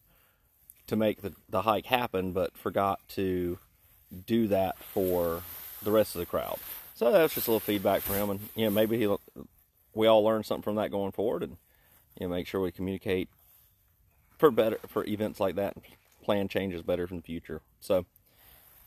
to 0.87 0.95
make 0.95 1.21
the, 1.21 1.33
the 1.49 1.63
hike 1.63 1.87
happen, 1.87 2.31
but 2.31 2.57
forgot 2.57 3.01
to 3.09 3.59
do 4.25 4.47
that 4.47 4.77
for 4.79 5.43
the 5.83 5.91
rest 5.91 6.15
of 6.15 6.19
the 6.19 6.25
crowd. 6.25 6.57
So 6.95 7.11
that 7.11 7.21
was 7.21 7.33
just 7.33 7.47
a 7.47 7.51
little 7.51 7.59
feedback 7.59 8.01
for 8.01 8.13
him, 8.13 8.29
and 8.29 8.39
you 8.55 8.63
know 8.63 8.71
maybe 8.71 8.97
he 8.97 9.13
we 9.93 10.07
all 10.07 10.23
learn 10.23 10.45
something 10.45 10.63
from 10.63 10.75
that 10.75 10.89
going 10.89 11.11
forward, 11.11 11.43
and 11.43 11.57
you 12.17 12.25
know 12.25 12.33
make 12.33 12.47
sure 12.47 12.61
we 12.61 12.71
communicate 12.71 13.27
for 14.37 14.51
better 14.51 14.79
for 14.87 15.05
events 15.05 15.41
like 15.41 15.55
that, 15.55 15.75
and 15.75 15.83
plan 16.23 16.47
changes 16.47 16.81
better 16.81 17.05
in 17.11 17.17
the 17.17 17.23
future. 17.23 17.61
So 17.81 18.05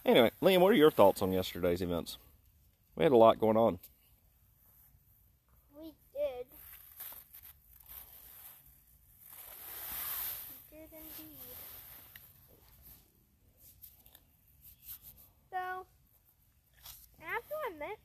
anyway, 0.07 0.31
Liam, 0.41 0.61
what 0.61 0.73
are 0.73 0.77
your 0.77 0.91
thoughts 0.91 1.21
on 1.21 1.31
yesterday's 1.31 1.83
events? 1.83 2.17
We 2.97 3.05
had 3.05 3.13
a 3.13 3.17
lot 3.17 3.39
going 3.39 3.59
on. 3.59 3.79
We 5.83 5.95
did. 6.15 6.47
We 10.71 10.79
did 10.79 10.89
indeed. 10.93 11.57
So, 15.51 15.87
I 17.21 17.41
have 17.87 17.97
to 17.97 17.97
admit, 17.97 17.99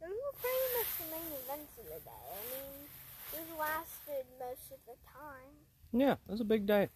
those 0.00 0.10
were 0.10 0.36
pretty 0.40 0.68
much 0.78 0.90
the 0.98 1.04
main 1.10 1.32
events 1.44 1.72
of 1.78 1.84
the 1.84 2.00
day. 2.04 2.26
I 2.32 2.42
mean, 2.52 2.88
these 3.32 3.58
lasted 3.58 4.24
most 4.38 4.72
of 4.72 4.78
the 4.86 4.96
time. 5.06 5.52
Yeah, 5.92 6.12
it 6.12 6.30
was 6.30 6.40
a 6.40 6.44
big 6.44 6.66
day. 6.66 6.88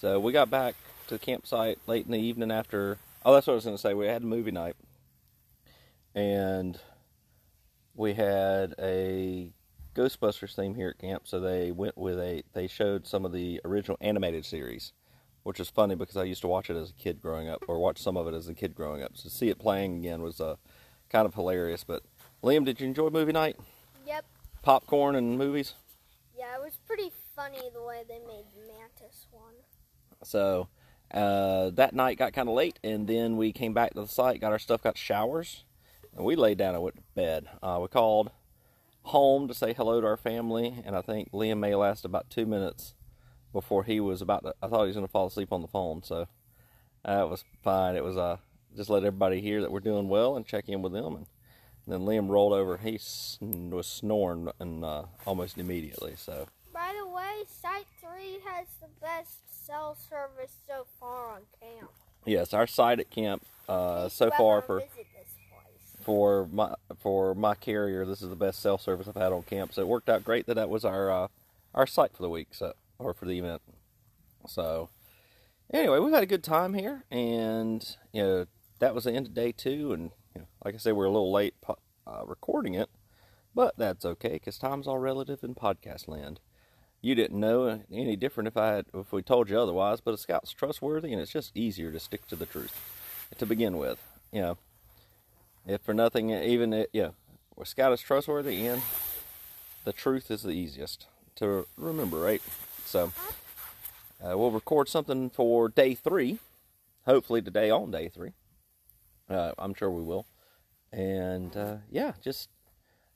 So 0.00 0.20
we 0.20 0.32
got 0.32 0.50
back 0.50 0.74
to 1.08 1.14
the 1.14 1.18
campsite 1.18 1.78
late 1.86 2.06
in 2.06 2.12
the 2.12 2.18
evening 2.18 2.50
after. 2.50 2.98
Oh, 3.24 3.32
that's 3.34 3.46
what 3.46 3.54
I 3.54 3.56
was 3.56 3.64
going 3.64 3.76
to 3.76 3.80
say. 3.80 3.94
We 3.94 4.06
had 4.06 4.22
a 4.22 4.26
movie 4.26 4.52
night, 4.52 4.76
and 6.14 6.78
we 7.94 8.14
had 8.14 8.74
a 8.78 9.50
Ghostbusters 9.94 10.54
theme 10.54 10.74
here 10.74 10.90
at 10.90 10.98
camp. 10.98 11.22
So 11.26 11.40
they 11.40 11.72
went 11.72 11.98
with 11.98 12.18
a. 12.18 12.44
They 12.52 12.68
showed 12.68 13.06
some 13.06 13.24
of 13.24 13.32
the 13.32 13.60
original 13.64 13.98
animated 14.00 14.44
series, 14.44 14.92
which 15.48 15.60
is 15.60 15.70
funny 15.70 15.94
because 15.94 16.18
I 16.18 16.24
used 16.24 16.42
to 16.42 16.46
watch 16.46 16.68
it 16.68 16.76
as 16.76 16.90
a 16.90 16.92
kid 16.92 17.22
growing 17.22 17.48
up, 17.48 17.64
or 17.68 17.78
watch 17.78 17.96
some 17.96 18.18
of 18.18 18.26
it 18.26 18.34
as 18.34 18.50
a 18.50 18.54
kid 18.54 18.74
growing 18.74 19.02
up. 19.02 19.16
So 19.16 19.30
to 19.30 19.34
see 19.34 19.48
it 19.48 19.58
playing 19.58 19.96
again 19.96 20.20
was 20.20 20.42
uh, 20.42 20.56
kind 21.08 21.24
of 21.24 21.32
hilarious. 21.32 21.84
But 21.84 22.02
Liam, 22.44 22.66
did 22.66 22.82
you 22.82 22.86
enjoy 22.86 23.08
movie 23.08 23.32
night? 23.32 23.56
Yep. 24.06 24.26
Popcorn 24.60 25.14
and 25.14 25.38
movies. 25.38 25.72
Yeah, 26.36 26.54
it 26.56 26.62
was 26.62 26.76
pretty 26.86 27.10
funny 27.34 27.62
the 27.72 27.82
way 27.82 28.02
they 28.06 28.18
made 28.18 28.44
Mantis 28.66 29.26
one. 29.30 29.54
So 30.22 30.68
uh, 31.14 31.70
that 31.70 31.94
night 31.94 32.18
got 32.18 32.34
kind 32.34 32.50
of 32.50 32.54
late, 32.54 32.78
and 32.84 33.06
then 33.06 33.38
we 33.38 33.50
came 33.50 33.72
back 33.72 33.94
to 33.94 34.02
the 34.02 34.06
site, 34.06 34.42
got 34.42 34.52
our 34.52 34.58
stuff, 34.58 34.82
got 34.82 34.98
showers, 34.98 35.64
and 36.14 36.26
we 36.26 36.36
laid 36.36 36.58
down 36.58 36.74
and 36.74 36.84
went 36.84 36.96
to 36.96 37.02
bed. 37.14 37.48
Uh, 37.62 37.78
we 37.80 37.88
called 37.88 38.32
home 39.04 39.48
to 39.48 39.54
say 39.54 39.72
hello 39.72 40.02
to 40.02 40.06
our 40.06 40.18
family, 40.18 40.82
and 40.84 40.94
I 40.94 41.00
think 41.00 41.32
Liam 41.32 41.58
may 41.58 41.74
last 41.74 42.04
about 42.04 42.28
two 42.28 42.44
minutes 42.44 42.92
before 43.58 43.82
he 43.82 43.98
was 43.98 44.22
about 44.22 44.44
to. 44.44 44.54
I 44.62 44.68
thought 44.68 44.82
he 44.82 44.86
was 44.86 44.94
going 44.94 45.06
to 45.06 45.10
fall 45.10 45.26
asleep 45.26 45.52
on 45.52 45.62
the 45.62 45.68
phone, 45.68 46.04
so 46.04 46.28
that 47.04 47.28
was 47.28 47.42
fine. 47.64 47.96
It 47.96 48.04
was 48.04 48.16
uh, 48.16 48.36
just 48.76 48.88
let 48.88 48.98
everybody 48.98 49.40
hear 49.40 49.60
that 49.62 49.72
we're 49.72 49.80
doing 49.80 50.08
well 50.08 50.36
and 50.36 50.46
check 50.46 50.68
in 50.68 50.80
with 50.80 50.92
them, 50.92 51.16
and 51.16 51.26
then 51.88 52.02
Liam 52.02 52.28
rolled 52.28 52.52
over. 52.52 52.76
He 52.76 52.98
sn- 52.98 53.70
was 53.70 53.88
snoring 53.88 54.48
and 54.60 54.84
uh, 54.84 55.04
almost 55.26 55.58
immediately. 55.58 56.14
So 56.16 56.46
By 56.72 56.94
the 56.96 57.08
way, 57.08 57.42
Site 57.48 57.86
3 58.00 58.38
has 58.46 58.68
the 58.80 58.86
best 59.00 59.38
cell 59.50 59.96
service 60.08 60.52
so 60.68 60.86
far 61.00 61.32
on 61.32 61.40
camp. 61.60 61.90
yes, 62.24 62.54
our 62.54 62.68
site 62.68 63.00
at 63.00 63.10
camp 63.10 63.42
uh, 63.68 64.08
so 64.08 64.30
far 64.30 64.62
for. 64.62 64.78
visit 64.78 64.94
this 64.96 65.34
place. 65.50 66.04
for 66.04 66.46
my 66.52 66.74
for 67.00 67.34
my 67.34 67.56
carrier. 67.56 68.06
This 68.06 68.22
is 68.22 68.28
the 68.30 68.36
best 68.36 68.60
cell 68.62 68.78
service 68.78 69.08
I've 69.08 69.16
had 69.16 69.32
on 69.32 69.42
camp, 69.42 69.74
so 69.74 69.82
it 69.82 69.88
worked 69.88 70.08
out 70.08 70.24
great 70.24 70.46
that 70.46 70.54
that 70.54 70.68
was 70.70 70.84
our 70.84 71.10
uh, 71.10 71.26
our 71.74 71.88
site 71.88 72.12
for 72.14 72.22
the 72.22 72.30
week, 72.30 72.48
so 72.52 72.72
or 72.98 73.14
for 73.14 73.26
the 73.26 73.38
event. 73.38 73.62
So 74.46 74.88
anyway, 75.72 75.98
we've 75.98 76.12
had 76.12 76.22
a 76.22 76.26
good 76.26 76.44
time 76.44 76.74
here, 76.74 77.04
and 77.10 77.96
you 78.12 78.22
know 78.22 78.46
that 78.78 78.94
was 78.94 79.04
the 79.04 79.12
end 79.12 79.26
of 79.26 79.34
day 79.34 79.52
two, 79.52 79.92
and 79.92 80.10
you 80.34 80.42
know, 80.42 80.46
like 80.64 80.74
I 80.74 80.78
said, 80.78 80.94
we're 80.94 81.06
a 81.06 81.10
little 81.10 81.32
late 81.32 81.54
uh, 82.06 82.22
recording 82.26 82.74
it, 82.74 82.88
but 83.54 83.76
that's 83.76 84.04
okay 84.04 84.34
because 84.34 84.58
time's 84.58 84.86
all 84.86 84.98
relative 84.98 85.42
in 85.42 85.54
podcast 85.54 86.08
land. 86.08 86.40
You 87.00 87.14
didn't 87.14 87.38
know 87.38 87.82
any 87.92 88.16
different 88.16 88.48
if 88.48 88.56
I 88.56 88.74
had, 88.74 88.86
if 88.92 89.12
we 89.12 89.22
told 89.22 89.48
you 89.48 89.58
otherwise, 89.58 90.00
but 90.00 90.14
a 90.14 90.18
scout's 90.18 90.52
trustworthy, 90.52 91.12
and 91.12 91.20
it's 91.20 91.32
just 91.32 91.56
easier 91.56 91.92
to 91.92 92.00
stick 92.00 92.26
to 92.28 92.36
the 92.36 92.46
truth 92.46 92.74
to 93.36 93.46
begin 93.46 93.78
with. 93.78 94.02
You 94.32 94.40
know, 94.40 94.58
if 95.66 95.82
for 95.82 95.94
nothing, 95.94 96.30
even 96.30 96.72
it, 96.72 96.90
yeah, 96.92 97.10
a 97.60 97.64
scout 97.64 97.92
is 97.92 98.00
trustworthy, 98.00 98.66
and 98.66 98.82
the 99.84 99.92
truth 99.92 100.30
is 100.30 100.42
the 100.42 100.50
easiest 100.50 101.06
to 101.36 101.66
remember, 101.76 102.18
right? 102.18 102.42
So 102.88 103.12
uh, 104.24 104.38
we'll 104.38 104.50
record 104.50 104.88
something 104.88 105.28
for 105.28 105.68
day 105.68 105.94
three, 105.94 106.38
hopefully 107.04 107.42
today 107.42 107.68
on 107.68 107.90
day 107.90 108.08
three. 108.08 108.32
Uh, 109.28 109.52
I'm 109.58 109.74
sure 109.74 109.90
we 109.90 110.00
will, 110.00 110.24
and 110.90 111.54
uh, 111.54 111.76
yeah, 111.90 112.12
just 112.24 112.48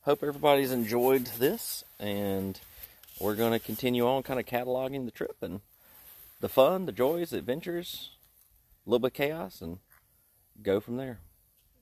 hope 0.02 0.22
everybody's 0.22 0.72
enjoyed 0.72 1.24
this, 1.38 1.84
and 1.98 2.60
we're 3.18 3.34
going 3.34 3.52
to 3.52 3.58
continue 3.58 4.06
on, 4.06 4.22
kind 4.22 4.38
of 4.38 4.44
cataloging 4.44 5.06
the 5.06 5.10
trip 5.10 5.36
and 5.40 5.62
the 6.40 6.50
fun, 6.50 6.84
the 6.84 6.92
joys, 6.92 7.30
the 7.30 7.38
adventures, 7.38 8.10
a 8.86 8.90
little 8.90 9.00
bit 9.00 9.12
of 9.12 9.14
chaos, 9.14 9.62
and 9.62 9.78
go 10.62 10.80
from 10.80 10.98
there. 10.98 11.20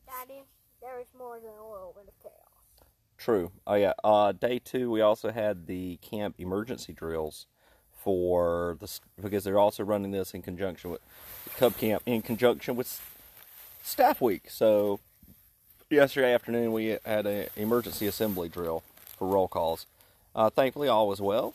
Daddy, 0.06 0.44
there 0.80 1.00
is 1.00 1.08
more 1.18 1.40
than 1.40 1.50
a 1.58 1.68
little 1.68 1.92
bit 1.96 2.06
of 2.06 2.22
chaos. 2.22 2.86
True. 3.18 3.50
Oh 3.66 3.74
yeah. 3.74 3.94
Uh, 4.04 4.30
day 4.30 4.60
two, 4.60 4.92
we 4.92 5.00
also 5.00 5.32
had 5.32 5.66
the 5.66 5.96
camp 5.96 6.36
emergency 6.38 6.92
drills 6.92 7.46
for 8.02 8.76
the 8.80 8.84
s- 8.84 9.00
because 9.20 9.44
they're 9.44 9.58
also 9.58 9.82
running 9.84 10.10
this 10.10 10.32
in 10.34 10.42
conjunction 10.42 10.90
with 10.90 11.00
Cub 11.56 11.76
Camp 11.76 12.02
in 12.06 12.22
conjunction 12.22 12.76
with 12.76 13.00
Staff 13.82 14.20
Week. 14.20 14.48
So 14.50 15.00
yesterday 15.90 16.32
afternoon 16.32 16.72
we 16.72 16.96
had 17.04 17.26
an 17.26 17.48
emergency 17.56 18.06
assembly 18.06 18.48
drill 18.48 18.82
for 19.18 19.28
roll 19.28 19.48
calls. 19.48 19.86
Uh, 20.34 20.48
thankfully, 20.48 20.88
all 20.88 21.08
was 21.08 21.20
well 21.20 21.54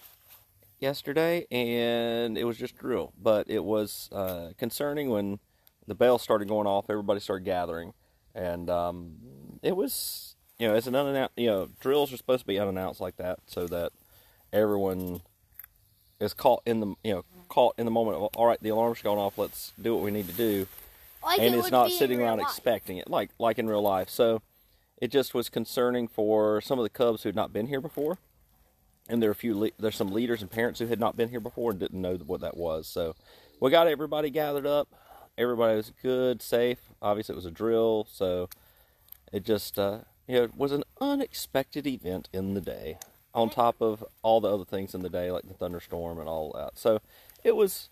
yesterday, 0.80 1.46
and 1.50 2.38
it 2.38 2.44
was 2.44 2.58
just 2.58 2.78
drill. 2.78 3.14
But 3.22 3.50
it 3.50 3.64
was 3.64 4.10
uh, 4.12 4.50
concerning 4.58 5.10
when 5.10 5.40
the 5.88 5.96
bell 5.96 6.18
started 6.20 6.48
going 6.48 6.68
off. 6.68 6.90
Everybody 6.90 7.20
started 7.22 7.46
gathering, 7.46 7.94
and 8.34 8.70
um, 8.70 9.16
it 9.64 9.76
was 9.76 10.36
you 10.60 10.68
know 10.68 10.76
as 10.76 10.88
an 10.88 10.96
unannounced 10.96 11.34
you 11.38 11.48
know 11.48 11.70
drills 11.80 12.12
are 12.14 12.18
supposed 12.18 12.42
to 12.42 12.48
be 12.48 12.60
unannounced 12.60 13.00
like 13.02 13.16
that 13.18 13.40
so 13.48 13.66
that 13.68 13.92
everyone 14.54 15.22
is 16.26 16.34
caught 16.34 16.62
in 16.66 16.80
the 16.80 16.88
you 17.04 17.14
know 17.14 17.26
caught 17.48 17.76
in 17.78 17.86
the 17.86 17.92
moment 17.92 18.18
of 18.18 18.30
all 18.36 18.48
right 18.48 18.60
the 18.62 18.70
alarm's 18.70 19.02
going 19.02 19.20
off 19.20 19.38
let's 19.38 19.72
do 19.82 19.94
what 19.96 20.04
we 20.04 20.12
need 20.12 20.28
to 20.28 20.34
do. 20.34 20.68
Like 21.24 21.40
and 21.40 21.56
it 21.56 21.58
it's 21.58 21.72
not 21.72 21.92
sitting 21.92 22.22
around 22.22 22.40
life. 22.40 22.48
expecting 22.48 22.98
it 22.98 23.10
like 23.10 23.30
like 23.40 23.58
in 23.58 23.68
real 23.68 23.82
life. 23.82 24.10
So 24.10 24.42
it 24.98 25.12
just 25.12 25.34
was 25.34 25.50
concerning 25.50 26.08
for 26.08 26.62
some 26.62 26.80
of 26.80 26.84
the 26.84 26.90
cubs 26.90 27.24
who 27.24 27.30
had 27.30 27.36
not 27.36 27.54
been 27.54 27.68
here 27.68 27.82
before 27.82 28.18
and 29.08 29.22
there 29.22 29.30
are 29.30 29.32
a 29.32 29.36
few 29.36 29.58
le- 29.58 29.72
there's 29.80 29.96
some 29.96 30.12
leaders 30.12 30.42
and 30.42 30.50
parents 30.50 30.80
who 30.80 30.88
had 30.88 31.00
not 31.00 31.16
been 31.16 31.30
here 31.30 31.40
before 31.40 31.72
and 31.72 31.80
didn't 31.80 32.02
know 32.02 32.16
what 32.16 32.42
that 32.42 32.58
was. 32.58 32.88
So 32.88 33.16
we 33.60 33.72
got 33.72 33.88
everybody 33.88 34.30
gathered 34.30 34.66
up. 34.66 34.88
Everybody 35.38 35.78
was 35.78 35.92
good 36.02 36.42
safe. 36.42 36.80
Obviously 37.02 37.34
it 37.34 37.38
was 37.38 37.46
a 37.46 37.52
drill. 37.52 38.08
So 38.12 38.50
it 39.32 39.44
just 39.44 39.78
uh, 39.78 40.00
you 40.28 40.36
know 40.36 40.44
it 40.44 40.58
was 40.58 40.72
an 40.72 40.84
unexpected 41.00 41.86
event 41.86 42.30
in 42.34 42.54
the 42.54 42.62
day 42.62 42.98
on 43.36 43.50
top 43.50 43.82
of 43.82 44.04
all 44.24 44.40
the 44.40 44.52
other 44.52 44.66
things 44.66 44.96
in 44.96 45.02
the 45.02 45.10
day 45.10 45.30
like 45.30 45.48
the 45.48 45.54
thunderstorm 45.54 46.18
and 46.20 46.28
all 46.28 46.54
that. 46.54 46.80
So 46.80 47.02
it 47.44 47.56
was 47.56 47.90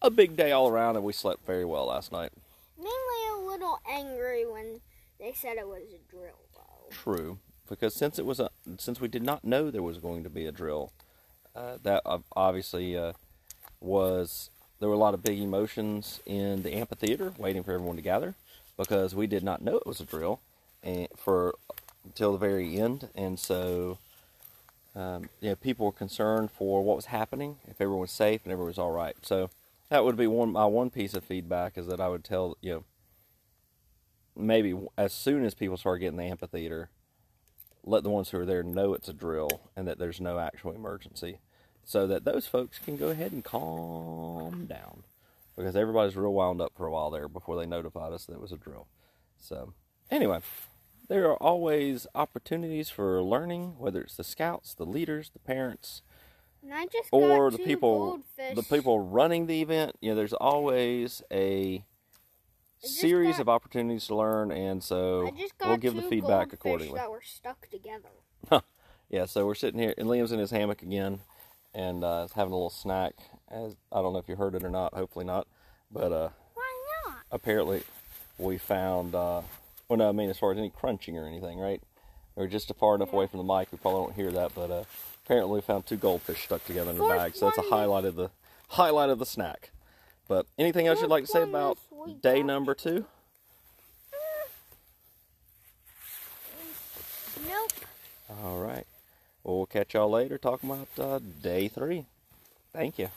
a 0.00 0.10
big 0.10 0.36
day 0.36 0.52
all 0.52 0.68
around 0.68 0.96
and 0.96 1.04
we 1.04 1.12
slept 1.12 1.44
very 1.44 1.64
well 1.64 1.86
last 1.86 2.12
night. 2.12 2.30
Mainly 2.78 2.92
a 3.34 3.46
little 3.46 3.80
angry 3.90 4.46
when 4.46 4.80
they 5.18 5.32
said 5.32 5.56
it 5.58 5.66
was 5.66 5.82
a 5.82 6.10
drill, 6.10 6.38
though. 6.54 6.90
True, 6.90 7.38
because 7.68 7.94
since 7.94 8.18
it 8.18 8.24
was 8.24 8.38
a 8.38 8.50
since 8.78 9.00
we 9.00 9.08
did 9.08 9.22
not 9.22 9.44
know 9.44 9.70
there 9.70 9.82
was 9.82 9.98
going 9.98 10.22
to 10.22 10.30
be 10.30 10.46
a 10.46 10.52
drill, 10.52 10.92
uh, 11.54 11.78
that 11.82 12.02
obviously 12.36 12.96
uh, 12.96 13.12
was 13.80 14.50
there 14.78 14.88
were 14.88 14.94
a 14.94 14.98
lot 14.98 15.14
of 15.14 15.22
big 15.22 15.40
emotions 15.40 16.20
in 16.26 16.62
the 16.62 16.74
amphitheater 16.74 17.32
waiting 17.38 17.62
for 17.62 17.72
everyone 17.72 17.96
to 17.96 18.02
gather 18.02 18.34
because 18.76 19.14
we 19.14 19.26
did 19.26 19.42
not 19.42 19.62
know 19.62 19.76
it 19.76 19.86
was 19.86 20.00
a 20.00 20.04
drill 20.04 20.40
and 20.82 21.08
for 21.16 21.54
until 22.04 22.32
the 22.32 22.38
very 22.38 22.78
end, 22.78 23.08
and 23.16 23.38
so 23.38 23.98
um, 24.96 25.28
you 25.40 25.50
know 25.50 25.56
people 25.56 25.86
were 25.86 25.92
concerned 25.92 26.50
for 26.50 26.82
what 26.82 26.96
was 26.96 27.06
happening 27.06 27.58
if 27.68 27.80
everyone 27.80 28.00
was 28.00 28.10
safe 28.10 28.40
and 28.42 28.52
everyone 28.52 28.70
was 28.70 28.78
all 28.78 28.90
right. 28.90 29.16
So 29.22 29.50
that 29.90 30.04
would 30.04 30.16
be 30.16 30.26
one 30.26 30.50
my 30.52 30.64
one 30.64 30.90
piece 30.90 31.14
of 31.14 31.22
feedback 31.22 31.78
is 31.78 31.86
that 31.86 32.00
I 32.00 32.08
would 32.08 32.24
tell 32.24 32.56
you 32.60 32.72
know 32.72 32.84
maybe 34.34 34.74
as 34.98 35.12
soon 35.12 35.44
as 35.44 35.54
people 35.54 35.76
start 35.76 36.00
getting 36.00 36.18
the 36.18 36.24
amphitheater, 36.24 36.90
let 37.84 38.02
the 38.02 38.10
ones 38.10 38.30
who 38.30 38.38
are 38.38 38.44
there 38.44 38.62
know 38.62 38.94
it's 38.94 39.08
a 39.08 39.12
drill 39.12 39.70
and 39.76 39.86
that 39.86 39.98
there's 39.98 40.20
no 40.20 40.38
actual 40.38 40.72
emergency, 40.72 41.38
so 41.84 42.06
that 42.06 42.24
those 42.24 42.46
folks 42.46 42.78
can 42.78 42.96
go 42.96 43.08
ahead 43.08 43.32
and 43.32 43.44
calm 43.44 44.66
down, 44.66 45.04
because 45.56 45.76
everybody's 45.76 46.16
real 46.16 46.32
wound 46.34 46.60
up 46.60 46.72
for 46.76 46.86
a 46.86 46.90
while 46.90 47.10
there 47.10 47.28
before 47.28 47.56
they 47.56 47.64
notified 47.64 48.12
us 48.12 48.24
that 48.24 48.34
it 48.34 48.40
was 48.40 48.52
a 48.52 48.58
drill. 48.58 48.88
So 49.38 49.72
anyway, 50.10 50.40
there 51.08 51.26
are 51.30 51.36
always 51.36 52.06
opportunities 52.14 52.88
for 52.90 53.22
learning, 53.22 53.76
whether 53.78 54.00
it's 54.02 54.16
the 54.16 54.24
scouts, 54.24 54.74
the 54.74 54.84
leaders, 54.86 55.30
the 55.30 55.38
parents, 55.38 56.02
And 56.62 56.72
I 56.74 56.86
just 56.86 57.08
or 57.12 57.50
the 57.50 57.58
people 57.58 58.18
goldfish. 58.38 58.56
the 58.56 58.62
people 58.76 59.00
running 59.00 59.46
the 59.46 59.62
event 59.62 59.96
you 60.00 60.10
know 60.10 60.16
there's 60.16 60.32
always 60.32 61.22
a 61.30 61.84
series 62.78 63.36
got- 63.36 63.40
of 63.42 63.48
opportunities 63.48 64.06
to 64.08 64.14
learn 64.16 64.50
and 64.50 64.82
so 64.82 65.28
I 65.28 65.30
just 65.30 65.56
got 65.58 65.68
we'll 65.68 65.76
give 65.78 65.94
the 65.94 66.02
feedback 66.02 66.52
accordingly 66.52 66.94
that 66.98 67.10
were 67.10 67.22
stuck 67.22 67.68
together. 67.70 68.10
yeah 69.08 69.24
so 69.26 69.46
we're 69.46 69.54
sitting 69.54 69.80
here 69.80 69.94
and 69.96 70.08
liam's 70.08 70.32
in 70.32 70.38
his 70.38 70.50
hammock 70.50 70.82
again 70.82 71.20
and 71.74 72.02
uh, 72.04 72.24
is 72.26 72.32
having 72.32 72.52
a 72.52 72.56
little 72.56 72.70
snack 72.70 73.14
as 73.50 73.76
i 73.92 74.00
don't 74.02 74.12
know 74.12 74.18
if 74.18 74.28
you 74.28 74.36
heard 74.36 74.54
it 74.54 74.62
or 74.64 74.70
not 74.70 74.92
hopefully 74.94 75.24
not 75.24 75.46
but 75.90 76.12
uh, 76.12 76.28
Why 76.54 76.72
not? 77.06 77.18
apparently 77.32 77.82
we 78.38 78.58
found 78.58 79.14
uh, 79.14 79.42
well 79.88 79.96
no 79.96 80.08
i 80.08 80.12
mean 80.12 80.30
as 80.30 80.38
far 80.38 80.52
as 80.52 80.58
any 80.58 80.70
crunching 80.70 81.16
or 81.16 81.26
anything 81.26 81.58
right? 81.58 81.82
We're 82.34 82.48
just 82.48 82.70
far 82.74 82.94
enough 82.96 83.14
away 83.14 83.26
from 83.26 83.38
the 83.46 83.54
mic 83.54 83.72
we 83.72 83.78
probably 83.78 84.00
won't 84.00 84.14
hear 84.14 84.30
that 84.30 84.54
but 84.54 84.70
uh, 84.70 84.84
apparently 85.24 85.54
we 85.54 85.60
found 85.62 85.86
two 85.86 85.96
goldfish 85.96 86.44
stuck 86.44 86.64
together 86.66 86.90
in 86.90 86.98
the 86.98 87.06
bag 87.06 87.34
so 87.34 87.46
that's 87.46 87.58
a 87.58 87.70
highlight 87.70 88.04
of 88.04 88.16
the 88.16 88.30
highlight 88.68 89.10
of 89.10 89.18
the 89.18 89.26
snack. 89.26 89.70
But 90.28 90.46
anything 90.58 90.86
else 90.86 91.00
you'd 91.00 91.10
like 91.10 91.24
to 91.24 91.30
say 91.30 91.42
about 91.42 91.78
day 92.20 92.42
number 92.42 92.74
two? 92.74 93.04
Nope. 97.46 97.72
all 98.42 98.58
right. 98.58 98.86
Well 99.44 99.58
we'll 99.58 99.66
catch 99.66 99.94
y'all 99.94 100.10
later 100.10 100.36
talking 100.36 100.70
about 100.70 100.88
uh, 100.98 101.20
day 101.42 101.68
three. 101.68 102.06
Thank 102.72 102.98
you 102.98 103.08